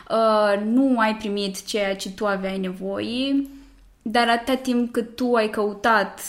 uh, 0.09 0.61
nu 0.65 0.99
ai 0.99 1.15
primit 1.15 1.65
ceea 1.65 1.95
ce 1.95 2.11
tu 2.11 2.25
aveai 2.25 2.59
nevoie, 2.59 3.47
dar 4.01 4.29
atâta 4.29 4.55
timp 4.55 4.91
cât 4.91 5.15
tu 5.15 5.33
ai 5.33 5.49
căutat 5.49 6.19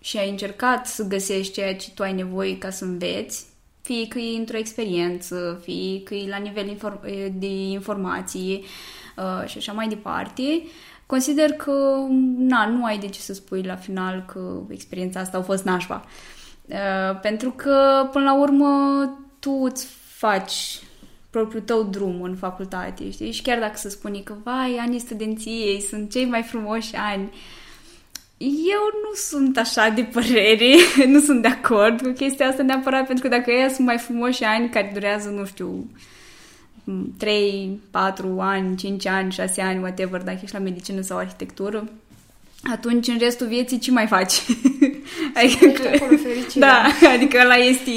și 0.00 0.16
ai 0.18 0.30
încercat 0.30 0.86
să 0.86 1.06
găsești 1.06 1.52
ceea 1.52 1.76
ce 1.76 1.90
tu 1.90 2.02
ai 2.02 2.12
nevoie 2.12 2.58
ca 2.58 2.70
să 2.70 2.84
înveți, 2.84 3.46
fie 3.80 4.08
că 4.08 4.18
e 4.18 4.38
într-o 4.38 4.56
experiență, 4.56 5.60
fie 5.62 6.02
că 6.02 6.14
e 6.14 6.28
la 6.28 6.36
nivel 6.36 6.68
inform- 6.68 7.32
de 7.32 7.46
informații 7.46 8.64
uh, 9.16 9.48
și 9.48 9.58
așa 9.58 9.72
mai 9.72 9.88
departe, 9.88 10.62
consider 11.14 11.52
că 11.52 12.06
na, 12.36 12.66
nu 12.66 12.84
ai 12.84 12.98
de 12.98 13.08
ce 13.08 13.20
să 13.20 13.34
spui 13.34 13.62
la 13.62 13.76
final 13.76 14.24
că 14.32 14.60
experiența 14.68 15.20
asta 15.20 15.38
a 15.38 15.42
fost 15.42 15.64
nașpa. 15.64 16.04
Uh, 16.66 17.20
pentru 17.20 17.50
că, 17.50 18.08
până 18.12 18.24
la 18.24 18.40
urmă, 18.40 18.70
tu 19.38 19.50
îți 19.50 19.86
faci 20.16 20.80
propriul 21.30 21.62
tău 21.62 21.82
drum 21.82 22.22
în 22.22 22.36
facultate, 22.36 23.10
știi? 23.10 23.32
Și 23.32 23.42
chiar 23.42 23.58
dacă 23.58 23.76
se 23.76 23.88
spune 23.88 24.18
că, 24.18 24.34
vai, 24.42 24.76
anii 24.80 24.98
studenției 24.98 25.80
sunt 25.80 26.10
cei 26.10 26.24
mai 26.24 26.42
frumoși 26.42 26.94
ani, 26.96 27.30
eu 28.72 28.84
nu 29.02 29.14
sunt 29.14 29.58
așa 29.58 29.88
de 29.88 30.02
părere, 30.02 30.74
nu 31.12 31.20
sunt 31.20 31.42
de 31.42 31.48
acord 31.48 32.00
cu 32.00 32.08
chestia 32.08 32.48
asta 32.48 32.62
neapărat, 32.62 33.06
pentru 33.06 33.28
că 33.28 33.36
dacă 33.36 33.50
ea 33.50 33.68
sunt 33.68 33.86
mai 33.86 33.98
frumoși 33.98 34.44
ani 34.44 34.68
care 34.68 34.90
durează, 34.92 35.28
nu 35.28 35.44
știu, 35.44 35.86
3, 37.18 37.80
4 37.90 38.40
ani, 38.40 38.76
5 38.76 39.06
ani, 39.06 39.32
6 39.32 39.60
ani, 39.60 39.80
whatever, 39.80 40.22
dacă 40.22 40.38
ești 40.42 40.56
la 40.56 40.62
medicină 40.62 41.00
sau 41.00 41.18
arhitectură, 41.18 41.88
atunci 42.72 43.08
în 43.08 43.18
restul 43.18 43.46
vieții 43.46 43.78
ce 43.78 43.90
mai 43.90 44.06
faci? 44.06 44.32
adică 45.38 45.66
că, 45.66 45.88
acolo 45.94 46.16
fericirea. 46.16 46.68
da, 47.00 47.08
adică 47.08 47.38
ăla 47.42 47.54
este, 47.54 47.90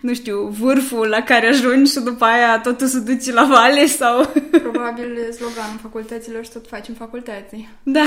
nu 0.00 0.14
știu, 0.14 0.46
vârful 0.58 1.06
la 1.06 1.20
care 1.20 1.46
ajungi 1.46 1.92
și 1.92 2.00
după 2.00 2.24
aia 2.24 2.60
totul 2.60 2.86
se 2.86 2.98
duce 2.98 3.32
la 3.32 3.44
vale 3.44 3.86
sau... 3.86 4.32
Probabil 4.50 5.32
sloganul 5.32 5.78
facultăților 5.82 6.44
și 6.44 6.50
tot 6.50 6.68
facem 6.68 6.94
facultății. 6.94 7.68
Da. 7.82 8.04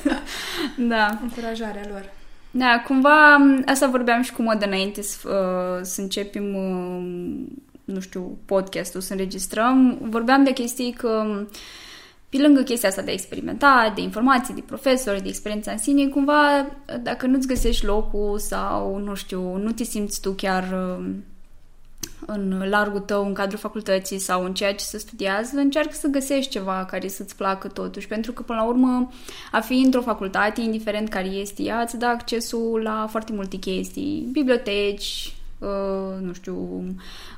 da. 0.92 1.18
Încurajarea 1.22 1.82
lor. 1.90 2.12
Da, 2.50 2.82
cumva 2.86 3.36
asta 3.66 3.86
vorbeam 3.86 4.22
și 4.22 4.32
cu 4.32 4.42
mod 4.42 4.62
înainte 4.66 5.02
să, 5.02 5.28
uh, 5.28 5.80
să 5.82 6.00
începem, 6.00 6.54
uh, 6.54 7.02
nu 7.90 8.00
știu, 8.00 8.38
podcastul, 8.44 9.00
să 9.00 9.12
înregistrăm. 9.12 9.98
Vorbeam 10.02 10.44
de 10.44 10.52
chestii 10.52 10.92
că 10.92 11.44
pe 12.28 12.36
lângă 12.36 12.62
chestia 12.62 12.88
asta 12.88 13.02
de 13.02 13.10
a 13.10 13.12
experimenta, 13.12 13.92
de 13.94 14.00
informații, 14.00 14.54
de 14.54 14.62
profesori, 14.66 15.22
de 15.22 15.28
experiența 15.28 15.70
în 15.70 15.78
sine, 15.78 16.06
cumva, 16.06 16.66
dacă 17.02 17.26
nu-ți 17.26 17.46
găsești 17.46 17.84
locul 17.84 18.38
sau, 18.38 18.98
nu 18.98 19.14
știu, 19.14 19.56
nu 19.56 19.72
te 19.72 19.84
simți 19.84 20.20
tu 20.20 20.32
chiar 20.32 20.62
uh, 20.98 21.06
în 22.26 22.62
largul 22.68 23.00
tău, 23.00 23.26
în 23.26 23.32
cadrul 23.32 23.58
facultății 23.58 24.18
sau 24.18 24.44
în 24.44 24.54
ceea 24.54 24.74
ce 24.74 24.84
se 24.84 24.98
studiază, 24.98 25.58
încearcă 25.58 25.92
să 25.92 26.08
găsești 26.08 26.50
ceva 26.50 26.84
care 26.84 27.08
să-ți 27.08 27.36
placă 27.36 27.68
totuși, 27.68 28.06
pentru 28.06 28.32
că, 28.32 28.42
până 28.42 28.58
la 28.58 28.66
urmă, 28.66 29.10
a 29.52 29.60
fi 29.60 29.74
într-o 29.74 30.02
facultate, 30.02 30.60
indiferent 30.60 31.08
care 31.08 31.26
este 31.26 31.62
ea, 31.62 31.80
îți 31.80 31.98
dă 31.98 32.06
accesul 32.06 32.80
la 32.82 33.06
foarte 33.10 33.32
multe 33.32 33.56
chestii, 33.56 34.28
biblioteci, 34.32 35.34
Uh, 35.34 35.39
nu 36.20 36.32
știu, 36.32 36.84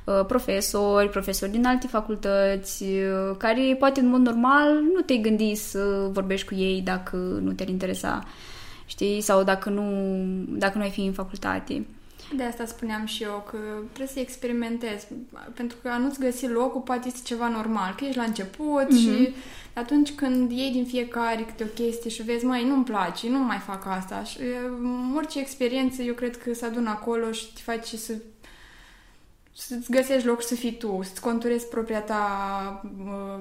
uh, 0.05 0.25
profesori, 0.27 1.09
profesori 1.09 1.51
din 1.51 1.65
alte 1.65 1.87
facultăți, 1.87 2.83
uh, 2.83 3.35
care 3.37 3.75
poate 3.79 3.99
în 3.99 4.07
mod 4.07 4.19
normal 4.19 4.81
nu 4.93 5.01
te-ai 5.01 5.19
gândi 5.19 5.55
să 5.55 6.09
vorbești 6.11 6.47
cu 6.47 6.55
ei 6.55 6.81
dacă 6.81 7.15
nu 7.15 7.51
te-ar 7.51 7.69
interesa, 7.69 8.23
știi, 8.85 9.21
sau 9.21 9.43
dacă 9.43 9.69
nu, 9.69 9.83
dacă 10.47 10.77
nu 10.77 10.83
ai 10.83 10.89
fi 10.89 11.05
în 11.05 11.13
facultate. 11.13 11.85
De 12.35 12.43
asta 12.43 12.65
spuneam 12.65 13.05
și 13.05 13.23
eu, 13.23 13.45
că 13.49 13.57
trebuie 13.85 14.07
să 14.07 14.19
experimentezi, 14.19 15.07
pentru 15.53 15.77
că 15.81 15.89
a 15.89 15.97
nu-ți 15.97 16.19
găsi 16.19 16.47
locul 16.47 16.81
poate 16.81 17.07
este 17.07 17.19
ceva 17.23 17.47
normal, 17.47 17.95
că 17.97 18.05
ești 18.05 18.17
la 18.17 18.23
început 18.23 18.85
mm-hmm. 18.85 19.01
și 19.01 19.33
atunci 19.73 20.11
când 20.11 20.51
iei 20.51 20.71
din 20.71 20.85
fiecare 20.85 21.41
câte 21.41 21.63
o 21.63 21.83
chestie 21.83 22.09
și 22.09 22.23
vezi, 22.23 22.45
mai 22.45 22.65
nu-mi 22.65 22.83
place, 22.83 23.29
nu 23.29 23.39
mai 23.39 23.57
fac 23.57 23.85
asta. 23.85 24.23
Și, 24.23 24.37
orice 25.15 25.39
experiență, 25.39 26.01
eu 26.01 26.13
cred 26.13 26.37
că 26.37 26.53
se 26.53 26.65
adună 26.65 26.89
acolo 26.89 27.31
și 27.31 27.53
te 27.53 27.61
face 27.63 27.97
să 27.97 28.13
să-ți 29.55 29.91
găsești 29.91 30.27
loc 30.27 30.43
să 30.43 30.55
fii 30.55 30.77
tu, 30.77 30.99
să-ți 31.03 31.21
conturezi 31.21 31.67
propria 31.67 32.01
ta 32.01 32.81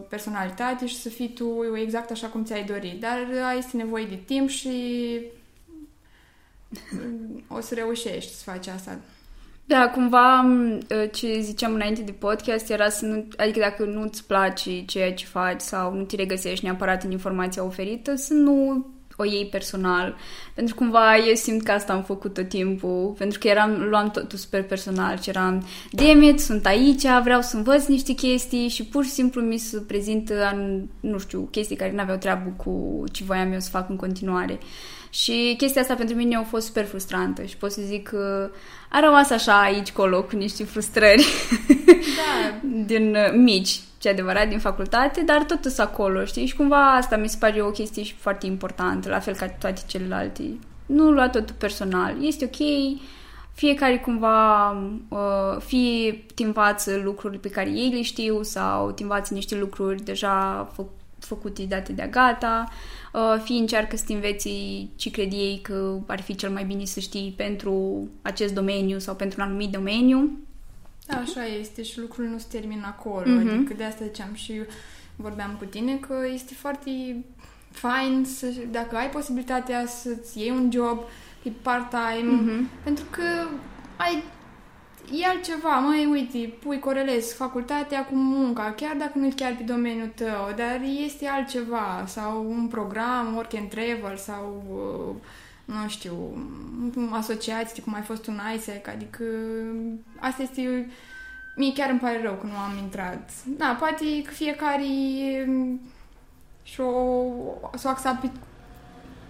personalitate 0.08 0.86
și 0.86 0.96
să 0.96 1.08
fii 1.08 1.28
tu 1.28 1.74
exact 1.74 2.10
așa 2.10 2.26
cum 2.26 2.44
ți-ai 2.44 2.64
dorit. 2.64 3.00
Dar 3.00 3.26
ai 3.48 3.58
este 3.58 3.76
nevoie 3.76 4.04
de 4.04 4.18
timp 4.26 4.48
și 4.48 4.70
o 7.48 7.60
să 7.60 7.74
reușești 7.74 8.32
să 8.32 8.42
faci 8.50 8.66
asta. 8.66 8.98
Da, 9.64 9.90
cumva 9.94 10.46
ce 11.12 11.40
ziceam 11.40 11.74
înainte 11.74 12.02
de 12.02 12.12
podcast 12.12 12.70
era 12.70 12.88
să 12.88 13.06
nu, 13.06 13.26
adică 13.36 13.58
dacă 13.58 13.84
nu-ți 13.84 14.26
place 14.26 14.84
ceea 14.84 15.14
ce 15.14 15.26
faci 15.26 15.60
sau 15.60 15.94
nu 15.94 16.02
te 16.02 16.16
regăsești 16.16 16.64
neapărat 16.64 17.02
în 17.02 17.10
informația 17.10 17.64
oferită, 17.64 18.14
să 18.14 18.34
nu 18.34 18.86
o 19.16 19.24
iei 19.24 19.46
personal. 19.46 20.16
Pentru 20.54 20.74
cumva 20.74 21.16
eu 21.16 21.34
simt 21.34 21.62
că 21.62 21.70
asta 21.70 21.92
am 21.92 22.02
făcut 22.02 22.34
tot 22.34 22.48
timpul, 22.48 23.14
pentru 23.18 23.38
că 23.38 23.48
eram, 23.48 23.86
luam 23.88 24.10
totul 24.10 24.38
super 24.38 24.62
personal 24.62 25.18
și 25.18 25.28
eram, 25.28 25.66
demit, 25.90 26.40
sunt 26.40 26.66
aici, 26.66 27.02
vreau 27.22 27.40
să 27.40 27.56
învăț 27.56 27.86
niște 27.86 28.12
chestii 28.12 28.68
și 28.68 28.84
pur 28.84 29.04
și 29.04 29.10
simplu 29.10 29.40
mi 29.40 29.58
se 29.58 29.78
prezintă, 29.78 30.56
nu 31.00 31.18
știu, 31.18 31.48
chestii 31.50 31.76
care 31.76 31.92
nu 31.92 32.00
aveau 32.00 32.18
treabă 32.18 32.52
cu 32.56 33.04
ce 33.12 33.24
voiam 33.24 33.52
eu 33.52 33.60
să 33.60 33.70
fac 33.70 33.88
în 33.88 33.96
continuare. 33.96 34.58
Și 35.14 35.54
chestia 35.58 35.80
asta 35.80 35.94
pentru 35.94 36.16
mine 36.16 36.36
a 36.36 36.42
fost 36.42 36.66
super 36.66 36.84
frustrantă 36.84 37.42
și 37.42 37.56
pot 37.56 37.72
să 37.72 37.80
zic 37.84 38.08
că 38.08 38.50
a 38.88 39.00
rămas 39.00 39.30
așa 39.30 39.60
aici 39.60 39.92
colo 39.92 40.22
cu 40.22 40.36
niște 40.36 40.64
frustrări 40.64 41.26
da. 42.16 42.58
din 42.86 43.14
uh, 43.14 43.32
mici, 43.34 43.80
ce 43.98 44.08
adevărat, 44.08 44.48
din 44.48 44.58
facultate, 44.58 45.20
dar 45.20 45.44
tot 45.44 45.62
sunt 45.62 45.78
acolo, 45.78 46.24
știi? 46.24 46.46
Și 46.46 46.56
cumva 46.56 46.94
asta 46.94 47.16
mi 47.16 47.28
se 47.28 47.36
pare 47.40 47.62
o 47.62 47.70
chestie 47.70 48.02
și 48.02 48.14
foarte 48.14 48.46
importantă, 48.46 49.08
la 49.08 49.18
fel 49.18 49.34
ca 49.34 49.48
toate 49.48 49.80
celelalte. 49.86 50.42
Nu 50.86 51.10
lua 51.10 51.28
totul 51.28 51.54
personal. 51.58 52.16
Este 52.20 52.44
ok, 52.44 52.68
fiecare 53.52 53.98
cumva 53.98 54.70
uh, 55.08 55.56
fie 55.58 56.24
te 56.34 56.42
învață 56.42 57.00
lucruri 57.04 57.38
pe 57.38 57.48
care 57.48 57.70
ei 57.70 57.90
le 57.92 58.02
știu 58.02 58.42
sau 58.42 58.90
te 58.90 59.02
învață 59.02 59.34
niște 59.34 59.56
lucruri 59.56 60.02
deja 60.02 60.68
fă- 60.72 61.01
făcute, 61.24 61.62
date 61.62 61.92
de 61.92 62.08
gata, 62.10 62.68
uh, 63.12 63.40
fie 63.44 63.58
încearcă 63.58 63.96
să 63.96 64.04
te 64.06 64.12
înveți 64.12 64.48
ce 64.96 65.10
cred 65.10 65.32
ei 65.32 65.58
că 65.62 65.98
ar 66.06 66.20
fi 66.20 66.34
cel 66.34 66.50
mai 66.50 66.64
bine 66.64 66.84
să 66.84 67.00
știi 67.00 67.34
pentru 67.36 68.08
acest 68.22 68.54
domeniu 68.54 68.98
sau 68.98 69.14
pentru 69.14 69.40
un 69.40 69.46
anumit 69.46 69.70
domeniu. 69.70 70.38
Da, 71.06 71.16
așa 71.16 71.44
este 71.60 71.82
și 71.82 71.98
lucrurile 72.00 72.32
nu 72.32 72.38
se 72.38 72.46
termină 72.58 72.86
acolo. 72.86 73.24
Mhm. 73.26 73.48
Mm-hmm. 73.48 73.54
Adică 73.54 73.74
de 73.74 73.84
asta 73.84 74.04
ziceam 74.04 74.34
și 74.34 74.52
eu, 74.52 74.64
vorbeam 75.16 75.54
cu 75.58 75.64
tine 75.64 75.94
că 75.96 76.14
este 76.34 76.54
foarte 76.54 77.24
fain 77.70 78.24
să, 78.26 78.46
dacă 78.70 78.96
ai 78.96 79.10
posibilitatea 79.10 79.86
să-ți 79.86 80.38
iei 80.38 80.50
un 80.50 80.70
job 80.72 80.98
pe 81.42 81.52
part-time, 81.62 82.30
Mhm. 82.30 82.68
pentru 82.84 83.04
că 83.10 83.22
ai 83.96 84.22
e 85.20 85.26
altceva, 85.26 85.78
măi, 85.78 86.06
uite, 86.10 86.52
pui, 86.62 86.78
corelezi 86.78 87.34
facultatea 87.34 88.04
cu 88.04 88.14
munca, 88.14 88.72
chiar 88.76 88.96
dacă 88.98 89.12
nu 89.14 89.26
e 89.26 89.32
chiar 89.36 89.54
pe 89.56 89.62
domeniul 89.62 90.12
tău, 90.14 90.52
dar 90.56 90.80
este 91.04 91.26
altceva, 91.26 92.04
sau 92.06 92.46
un 92.50 92.66
program, 92.66 93.34
work 93.34 93.54
and 93.54 93.68
travel, 93.70 94.16
sau, 94.16 94.62
uh, 94.70 95.74
nu 95.74 95.88
știu, 95.88 96.14
asociații, 97.10 97.82
cum 97.82 97.94
ai 97.94 98.02
fost 98.02 98.26
un 98.26 98.40
ISEC, 98.56 98.88
adică 98.88 99.24
asta 100.20 100.42
este, 100.42 100.90
mie 101.56 101.72
chiar 101.72 101.90
îmi 101.90 101.98
pare 101.98 102.20
rău 102.22 102.34
că 102.34 102.46
nu 102.46 102.56
am 102.56 102.76
intrat. 102.82 103.30
Da, 103.44 103.76
poate 103.78 104.22
că 104.22 104.30
fiecare 104.30 104.84
um, 105.48 105.80
și-o, 106.62 106.90
s-o 107.74 107.88
axat 107.88 108.20
pe, 108.20 108.30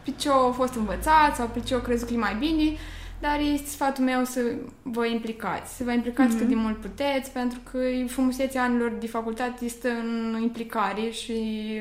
pe 0.04 0.10
ce 0.10 0.28
a 0.30 0.50
fost 0.50 0.74
învățat 0.74 1.36
sau 1.36 1.46
pe 1.46 1.60
ce 1.60 1.74
a 1.74 1.80
crezut 1.80 2.08
că 2.08 2.14
e 2.14 2.16
mai 2.16 2.34
bine, 2.34 2.76
dar 3.22 3.40
este 3.40 3.68
sfatul 3.68 4.04
meu 4.04 4.24
să 4.24 4.40
vă 4.82 5.06
implicați. 5.06 5.76
Să 5.76 5.84
vă 5.84 5.92
implicați 5.92 6.34
mm-hmm. 6.34 6.38
cât 6.38 6.48
de 6.48 6.54
mult 6.54 6.80
puteți, 6.80 7.30
pentru 7.30 7.58
că 7.70 7.78
frumusețea 8.06 8.62
anilor 8.62 8.92
de 9.00 9.06
facultate 9.06 9.64
este 9.64 9.88
în 9.88 10.38
implicare 10.42 11.10
și 11.10 11.32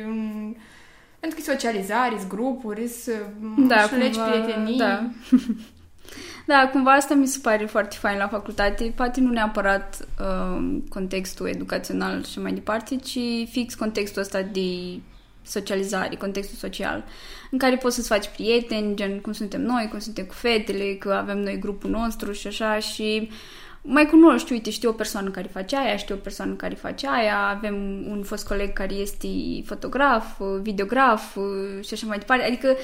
în... 0.05 0.53
pentru 1.19 1.39
că 1.39 1.45
e 1.47 1.53
socializare, 1.53 2.15
sunt 2.17 2.29
grupuri, 2.29 2.87
sunt 2.87 3.67
Da, 3.67 3.81
șulegi 3.81 4.17
cumva, 4.17 4.31
prietenii. 4.31 4.77
da. 4.77 5.03
Da, 6.45 6.69
cumva 6.71 6.91
asta 6.91 7.13
mi 7.13 7.27
se 7.27 7.39
pare 7.41 7.65
foarte 7.65 7.95
fain 7.99 8.17
la 8.17 8.27
facultate, 8.27 8.93
poate 8.95 9.19
nu 9.19 9.31
neapărat 9.31 10.07
uh, 10.19 10.77
contextul 10.89 11.47
educațional 11.47 12.23
și 12.23 12.39
mai 12.39 12.53
departe, 12.53 12.95
ci 12.95 13.19
fix 13.49 13.75
contextul 13.75 14.21
ăsta 14.21 14.41
de 14.41 14.99
socializare, 15.43 16.15
contextul 16.15 16.57
social, 16.57 17.03
în 17.51 17.57
care 17.57 17.75
poți 17.75 17.95
să-ți 17.95 18.07
faci 18.07 18.27
prieteni, 18.27 18.95
gen 18.95 19.19
cum 19.19 19.31
suntem 19.31 19.61
noi, 19.61 19.87
cum 19.89 19.99
suntem 19.99 20.25
cu 20.25 20.33
fetele, 20.33 20.95
că 20.99 21.13
avem 21.13 21.39
noi 21.39 21.59
grupul 21.59 21.89
nostru 21.89 22.31
și 22.31 22.47
așa 22.47 22.79
și 22.79 23.29
mai 23.83 24.05
cunoști, 24.05 24.51
uite, 24.51 24.69
știu 24.69 24.89
o 24.89 24.93
persoană 24.93 25.29
care 25.29 25.47
face 25.51 25.77
aia, 25.77 25.97
știu 25.97 26.15
o 26.15 26.17
persoană 26.17 26.53
care 26.53 26.75
face 26.75 27.07
aia, 27.09 27.37
avem 27.37 27.75
un 28.07 28.23
fost 28.23 28.47
coleg 28.47 28.73
care 28.73 28.93
este 28.93 29.27
fotograf, 29.65 30.41
videograf 30.61 31.37
și 31.81 31.93
așa 31.93 32.07
mai 32.07 32.17
departe, 32.17 32.45
adică 32.45 32.75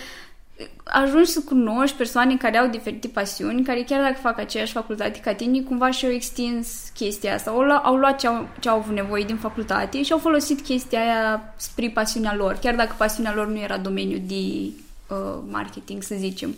ajungi 0.83 1.29
să 1.29 1.41
cunoști 1.45 1.97
persoane 1.97 2.37
care 2.37 2.57
au 2.57 2.67
diferite 2.67 3.07
pasiuni, 3.07 3.63
care 3.63 3.83
chiar 3.83 4.01
dacă 4.01 4.19
fac 4.21 4.39
aceeași 4.39 4.71
facultate 4.71 5.19
ca 5.19 5.33
tine, 5.33 5.61
cumva 5.61 5.91
și-au 5.91 6.11
extins 6.11 6.91
chestia 6.93 7.33
asta. 7.33 7.51
Au, 7.51 7.61
au 7.83 7.95
luat 7.95 8.19
ce 8.19 8.27
au, 8.27 8.47
ce 8.59 8.69
au 8.69 8.77
avut 8.77 8.95
nevoie 8.95 9.23
din 9.23 9.37
facultate 9.37 10.03
și 10.03 10.11
au 10.11 10.17
folosit 10.17 10.61
chestia 10.61 10.99
aia 10.99 11.53
spre 11.57 11.89
pasiunea 11.89 12.35
lor, 12.35 12.57
chiar 12.61 12.75
dacă 12.75 12.95
pasiunea 12.97 13.33
lor 13.33 13.47
nu 13.47 13.59
era 13.59 13.77
domeniul 13.77 14.21
de 14.25 14.71
uh, 15.13 15.39
marketing, 15.49 16.03
să 16.03 16.15
zicem, 16.17 16.55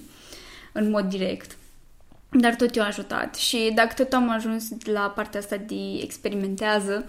în 0.71 0.89
mod 0.89 1.05
direct. 1.05 1.57
Dar 2.31 2.55
tot 2.55 2.75
i-a 2.75 2.85
ajutat. 2.85 3.35
Și 3.35 3.71
dacă 3.75 3.93
tot 4.03 4.13
am 4.13 4.29
ajuns 4.29 4.63
la 4.93 5.11
partea 5.15 5.39
asta 5.39 5.57
de 5.57 5.99
experimentează, 6.01 7.05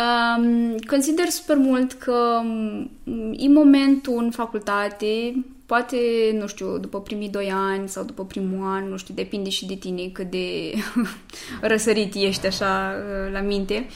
um, 0.00 0.76
consider 0.86 1.28
super 1.28 1.56
mult 1.56 1.92
că 1.92 2.40
um, 2.42 2.90
e 3.36 3.48
momentul 3.48 4.22
în 4.22 4.30
facultate 4.30 5.34
poate, 5.66 5.96
nu 6.38 6.46
știu, 6.46 6.78
după 6.78 7.00
primii 7.00 7.28
doi 7.28 7.50
ani 7.54 7.88
sau 7.88 8.04
după 8.04 8.24
primul 8.24 8.66
an, 8.66 8.88
nu 8.88 8.96
știu, 8.96 9.14
depinde 9.14 9.50
și 9.50 9.66
de 9.66 9.74
tine 9.74 10.08
cât 10.12 10.30
de 10.30 10.72
răsărit 11.72 12.14
ești 12.14 12.46
așa 12.46 12.94
la 13.32 13.40
minte, 13.40 13.86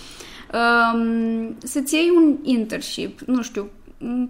um, 0.52 1.56
să-ți 1.58 1.94
iei 1.94 2.12
un 2.16 2.37
internship, 2.42 3.20
nu 3.20 3.42
știu, 3.42 3.70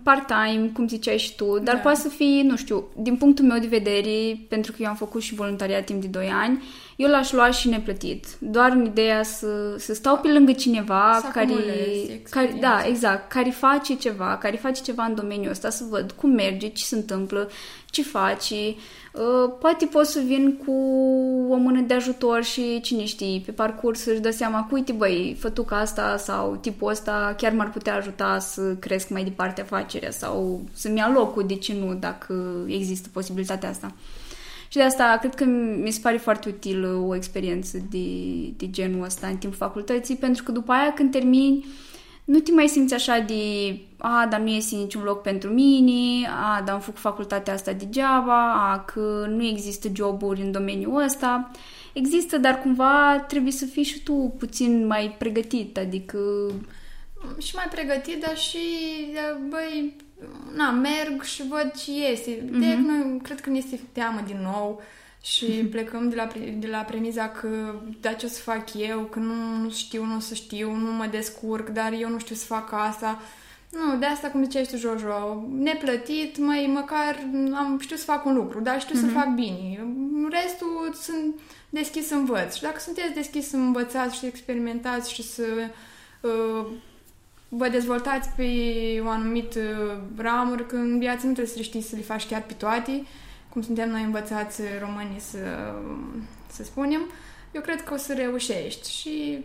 part-time, 0.03 0.71
cum 0.75 0.89
ziceai 0.89 1.19
și 1.19 1.35
tu, 1.37 1.59
dar 1.59 1.75
Da. 1.75 1.81
poate 1.81 2.01
să 2.01 2.09
fie, 2.09 2.43
nu 2.43 2.57
știu, 2.57 2.85
din 2.97 3.17
punctul 3.17 3.45
meu 3.45 3.59
de 3.59 3.67
vedere, 3.67 4.47
pentru 4.49 4.73
că 4.73 4.79
eu 4.81 4.89
am 4.89 4.95
făcut 4.97 5.23
și 5.23 5.35
voluntariat 5.35 5.85
timp 5.85 6.01
de 6.01 6.07
2 6.07 6.29
ani, 6.43 6.63
eu 6.97 7.09
l-aș 7.09 7.33
lua 7.33 7.51
și 7.51 7.69
neplătit. 7.69 8.27
Doar 8.39 8.71
în 8.71 8.85
ideea 8.85 9.23
să, 9.23 9.75
să 9.79 9.95
stau 9.95 10.19
pe 10.19 10.29
lângă 10.29 10.53
cineva 10.53 11.19
Să 11.21 11.29
care, 11.33 11.47
acumulezi 11.47 12.21
care, 12.31 12.47
da, 12.47 12.53
experiență. 12.53 12.89
exact, 12.89 13.33
care 13.33 13.51
face 13.51 13.95
ceva, 13.97 14.37
care 14.41 14.57
face 14.57 14.83
ceva 14.83 15.05
în 15.05 15.15
domeniul 15.15 15.51
ăsta, 15.51 15.71
să 15.71 15.85
văd 15.91 16.13
cum 16.13 16.31
merge, 16.31 16.69
ce 16.69 16.85
se 16.85 16.95
întâmplă, 16.95 17.51
ce 17.95 18.03
faci. 18.03 18.51
Uh, 18.51 19.53
poate 19.61 19.87
pot 19.87 20.07
să 20.07 20.21
vin 20.27 20.57
cu 20.57 20.73
o 21.51 21.57
mână 21.57 21.81
de 21.81 21.95
ajutor 21.95 22.43
și 22.43 22.81
cine 22.81 23.05
știe, 23.05 23.43
pe 23.45 23.53
parcurs 23.53 24.01
să-și 24.01 24.21
dă 24.21 24.31
seama 24.31 24.67
că, 24.69 24.75
uite, 24.75 24.93
băi, 24.93 25.37
fătuca 25.39 25.79
asta 25.79 26.17
sau 26.17 26.57
tipul 26.57 26.91
ăsta 26.91 27.35
chiar 27.37 27.53
m-ar 27.53 27.71
putea 27.71 27.95
ajuta 27.95 28.39
să 28.39 28.75
cresc 28.75 29.09
mai 29.09 29.25
departe 29.25 29.61
afacerea 29.61 30.11
sau 30.11 30.63
să-mi 30.73 30.99
ia 30.99 31.11
locul, 31.15 31.47
de 31.47 31.55
ce 31.55 31.75
nu, 31.75 31.95
dacă 31.95 32.65
există 32.67 33.09
posibilitatea 33.13 33.69
asta. 33.69 33.93
Și 34.69 34.77
de 34.77 34.83
asta 34.83 35.17
cred 35.21 35.35
că 35.35 35.45
mi 35.83 35.91
se 35.91 36.01
pare 36.03 36.17
foarte 36.17 36.49
util 36.49 36.85
o 36.85 37.15
experiență 37.15 37.79
de, 37.91 38.07
de 38.57 38.71
genul 38.71 39.05
ăsta 39.05 39.27
în 39.27 39.37
timpul 39.37 39.59
facultății, 39.59 40.17
pentru 40.17 40.43
că 40.43 40.53
după 40.53 40.73
aia 40.73 40.93
când 40.93 41.11
termini, 41.11 41.65
nu 42.25 42.39
te 42.39 42.53
mai 42.53 42.69
simți 42.69 42.95
așa 42.95 43.19
de 43.19 43.35
a, 43.97 44.27
dar 44.31 44.41
nu 44.41 44.49
iese 44.49 44.77
niciun 44.77 45.03
loc 45.03 45.23
pentru 45.23 45.51
mine, 45.51 46.29
a, 46.29 46.63
dar 46.65 46.75
am 46.75 46.81
făcut 46.81 47.01
facultatea 47.01 47.55
asta 47.55 47.73
degeaba, 47.73 48.53
a, 48.73 48.81
că 48.81 49.27
nu 49.29 49.45
există 49.45 49.89
joburi 49.95 50.41
în 50.41 50.53
domeniul 50.53 51.03
ăsta. 51.03 51.51
Există, 51.93 52.39
dar 52.39 52.61
cumva 52.61 53.25
trebuie 53.29 53.53
să 53.53 53.65
fii 53.65 53.83
și 53.83 54.03
tu 54.03 54.35
puțin 54.39 54.87
mai 54.87 55.15
pregătit, 55.19 55.79
adică 55.79 56.19
și 57.39 57.55
mai 57.55 57.69
pregătit, 57.71 58.21
dar 58.21 58.37
și, 58.37 58.59
băi, 59.49 59.97
na, 60.57 60.71
merg 60.71 61.23
și 61.23 61.43
văd 61.49 61.73
ce 61.77 62.07
este. 62.11 62.37
Mm-hmm. 62.37 62.59
De 62.59 62.79
noi, 62.87 63.21
cred 63.23 63.41
că 63.41 63.51
ne 63.51 63.57
este 63.57 63.81
teamă 63.93 64.21
din 64.27 64.39
nou 64.43 64.83
și 65.25 65.47
plecăm 65.47 66.09
de 66.09 66.15
la, 66.15 66.25
pre- 66.25 66.57
de 66.59 66.67
la 66.67 66.79
premiza 66.79 67.29
că 67.29 67.75
da, 68.01 68.13
ce 68.13 68.27
o 68.27 68.29
să 68.29 68.41
fac 68.41 68.65
eu, 68.75 69.01
că 69.01 69.19
nu, 69.19 69.57
nu 69.63 69.71
știu, 69.71 70.05
nu 70.05 70.17
o 70.17 70.21
să 70.21 70.35
știu, 70.35 70.75
nu 70.75 70.93
mă 70.93 71.07
descurc, 71.11 71.69
dar 71.69 71.93
eu 71.93 72.09
nu 72.09 72.19
știu 72.19 72.35
să 72.35 72.45
fac 72.45 72.73
asta. 72.73 73.21
Nu, 73.71 73.99
de 73.99 74.07
asta, 74.07 74.29
cum 74.29 74.43
ziceai 74.43 74.69
tu, 74.71 74.77
Jojo, 74.77 75.47
neplătit, 75.59 76.39
mai 76.39 76.71
măcar 76.75 77.19
am 77.55 77.79
știu 77.81 77.97
să 77.97 78.05
fac 78.05 78.25
un 78.25 78.35
lucru, 78.35 78.61
dar 78.61 78.81
știu 78.81 78.95
mm-hmm. 78.99 79.01
să 79.01 79.19
fac 79.19 79.35
bine. 79.35 79.87
Restul 80.31 80.95
sunt 81.03 81.41
deschis 81.69 82.07
să 82.07 82.15
învăț. 82.15 82.55
Și 82.55 82.63
dacă 82.63 82.81
sunteți 82.81 83.15
deschis 83.15 83.49
să 83.49 83.57
învățați 83.57 84.15
și 84.15 84.21
să 84.21 84.27
experimentați 84.27 85.13
și 85.13 85.23
să 85.23 85.45
uh, 86.21 86.67
vă 87.49 87.69
dezvoltați 87.69 88.29
pe 88.37 88.51
o 89.05 89.09
anumit 89.09 89.55
uh, 89.55 89.97
ramuri, 90.17 90.67
că 90.67 90.77
în 90.77 90.99
viață 90.99 91.27
nu 91.27 91.33
trebuie 91.33 91.53
să 91.53 91.59
le 91.59 91.63
știi 91.63 91.83
să 91.83 91.97
le 91.97 92.03
faci 92.03 92.27
chiar 92.27 92.43
pe 92.43 92.53
toate, 92.53 93.03
cum 93.55 93.63
suntem 93.63 93.91
noi 93.91 94.03
învățați 94.03 94.61
uh, 94.61 94.67
românii 94.81 95.21
să, 95.21 95.39
să 96.51 96.63
spunem, 96.63 97.01
eu 97.53 97.61
cred 97.61 97.83
că 97.83 97.95
o 97.95 97.97
să 97.97 98.13
reușești 98.15 98.91
și 98.91 99.45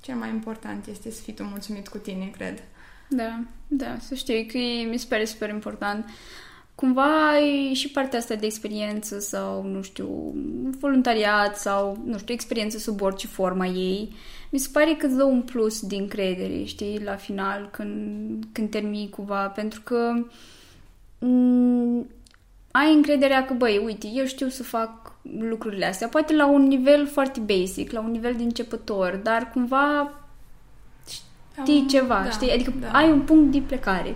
cel 0.00 0.14
mai 0.14 0.28
important 0.28 0.86
este 0.86 1.10
să 1.10 1.22
fii 1.22 1.32
tu 1.32 1.42
mulțumit 1.42 1.88
cu 1.88 1.98
tine, 1.98 2.30
cred. 2.36 2.62
Da, 3.08 3.40
da, 3.66 3.98
să 3.98 4.14
știi 4.14 4.46
că 4.46 4.58
e, 4.58 4.84
mi 4.84 4.98
se 4.98 5.06
pare 5.08 5.24
super 5.24 5.48
important. 5.48 6.04
Cumva 6.74 7.30
ai 7.30 7.72
și 7.74 7.90
partea 7.90 8.18
asta 8.18 8.34
de 8.34 8.46
experiență 8.46 9.18
sau, 9.18 9.62
nu 9.62 9.82
știu, 9.82 10.34
voluntariat 10.78 11.58
sau, 11.58 12.02
nu 12.04 12.18
știu, 12.18 12.34
experiență 12.34 12.78
sub 12.78 13.00
orice 13.00 13.26
forma 13.26 13.66
ei. 13.66 14.12
Mi 14.50 14.58
se 14.58 14.68
pare 14.72 14.94
că 14.94 15.06
îți 15.06 15.16
dă 15.16 15.24
un 15.24 15.42
plus 15.42 15.86
din 15.86 16.08
credere, 16.08 16.64
știi, 16.64 17.02
la 17.04 17.16
final, 17.16 17.68
când, 17.72 18.44
când 18.52 18.70
termini 18.70 19.10
cumva, 19.10 19.46
pentru 19.46 19.80
că 19.80 20.26
m- 21.18 22.06
ai 22.70 22.92
încrederea 22.92 23.44
că, 23.44 23.54
băi, 23.54 23.82
uite, 23.84 24.06
eu 24.14 24.24
știu 24.24 24.48
să 24.48 24.62
fac 24.62 25.12
lucrurile 25.38 25.86
astea, 25.86 26.08
poate 26.08 26.34
la 26.34 26.46
un 26.46 26.62
nivel 26.62 27.06
foarte 27.06 27.40
basic, 27.40 27.90
la 27.90 28.00
un 28.00 28.10
nivel 28.10 28.34
de 28.36 28.42
începător, 28.42 29.20
dar 29.22 29.50
cumva 29.52 30.12
știi 31.62 31.86
ceva, 31.88 32.20
da, 32.24 32.30
știi? 32.30 32.50
Adică 32.50 32.72
da. 32.80 32.88
ai 32.88 33.10
un 33.10 33.20
punct 33.20 33.52
de 33.52 33.62
plecare. 33.66 34.14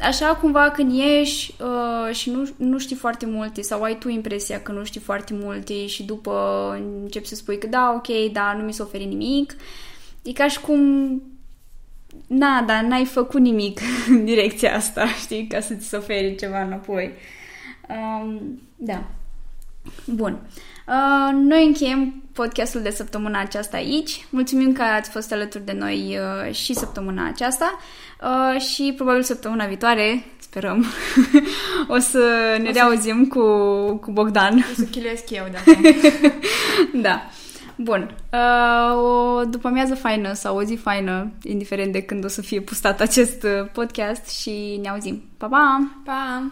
Așa 0.00 0.26
cumva 0.26 0.70
când 0.70 0.92
ieși 0.92 1.54
uh, 1.60 2.14
și 2.14 2.30
nu, 2.30 2.48
nu 2.56 2.78
știi 2.78 2.96
foarte 2.96 3.26
multe 3.26 3.62
sau 3.62 3.82
ai 3.82 3.98
tu 3.98 4.08
impresia 4.08 4.62
că 4.62 4.72
nu 4.72 4.84
știi 4.84 5.00
foarte 5.00 5.34
multe 5.34 5.86
și 5.86 6.02
după 6.02 6.70
începi 7.02 7.26
să 7.26 7.34
spui 7.34 7.58
că 7.58 7.66
da, 7.66 7.92
ok, 7.96 8.32
da, 8.32 8.54
nu 8.58 8.64
mi 8.64 8.72
s-a 8.72 8.84
oferit 8.84 9.08
nimic, 9.08 9.56
e 10.22 10.32
ca 10.32 10.48
și 10.48 10.60
cum 10.60 11.22
na, 12.26 12.64
dar 12.66 12.82
n-ai 12.82 13.04
făcut 13.04 13.40
nimic 13.40 13.80
în 14.08 14.24
direcția 14.24 14.74
asta, 14.74 15.06
știi, 15.06 15.46
ca 15.46 15.60
să 15.60 15.74
ți 15.74 15.88
se 15.88 15.96
oferi 15.96 16.36
ceva 16.36 16.62
înapoi. 16.62 17.12
Um, 17.88 18.60
da. 18.76 19.04
Bun. 20.04 20.38
Uh, 20.86 21.32
noi 21.32 21.66
încheiem 21.66 22.22
podcastul 22.32 22.80
de 22.80 22.90
săptămâna 22.90 23.40
aceasta 23.40 23.76
aici. 23.76 24.26
Mulțumim 24.30 24.72
că 24.72 24.82
ați 24.82 25.10
fost 25.10 25.32
alături 25.32 25.64
de 25.64 25.72
noi 25.72 26.18
uh, 26.18 26.54
și 26.54 26.74
săptămâna 26.74 27.26
aceasta 27.26 27.78
uh, 28.22 28.60
și 28.60 28.92
probabil 28.96 29.22
săptămâna 29.22 29.66
viitoare, 29.66 30.24
sperăm, 30.38 30.84
o 31.94 31.98
să 31.98 32.18
ne 32.60 32.68
o 32.68 32.72
să... 32.72 32.78
reauzim 32.78 33.26
cu, 33.26 33.42
cu 33.96 34.10
Bogdan. 34.10 34.56
O 34.56 34.74
să 34.74 34.84
chiluiesc 34.84 35.30
eu 35.30 35.44
de 35.50 35.56
acum. 35.56 35.82
da. 37.06 37.22
Bun. 37.76 38.14
Uh, 38.32 38.96
o 38.96 39.44
după 39.44 39.68
amiază 39.68 39.94
faină 39.94 40.32
sau 40.32 40.56
o 40.56 40.62
zi 40.62 40.74
faină, 40.74 41.30
indiferent 41.42 41.92
de 41.92 42.02
când 42.02 42.24
o 42.24 42.28
să 42.28 42.42
fie 42.42 42.60
pustat 42.60 43.00
acest 43.00 43.42
uh, 43.42 43.68
podcast 43.72 44.28
și 44.40 44.78
ne 44.82 44.88
auzim. 44.88 45.22
Pa, 45.36 45.46
pa! 45.46 45.90
Pa! 46.04 46.50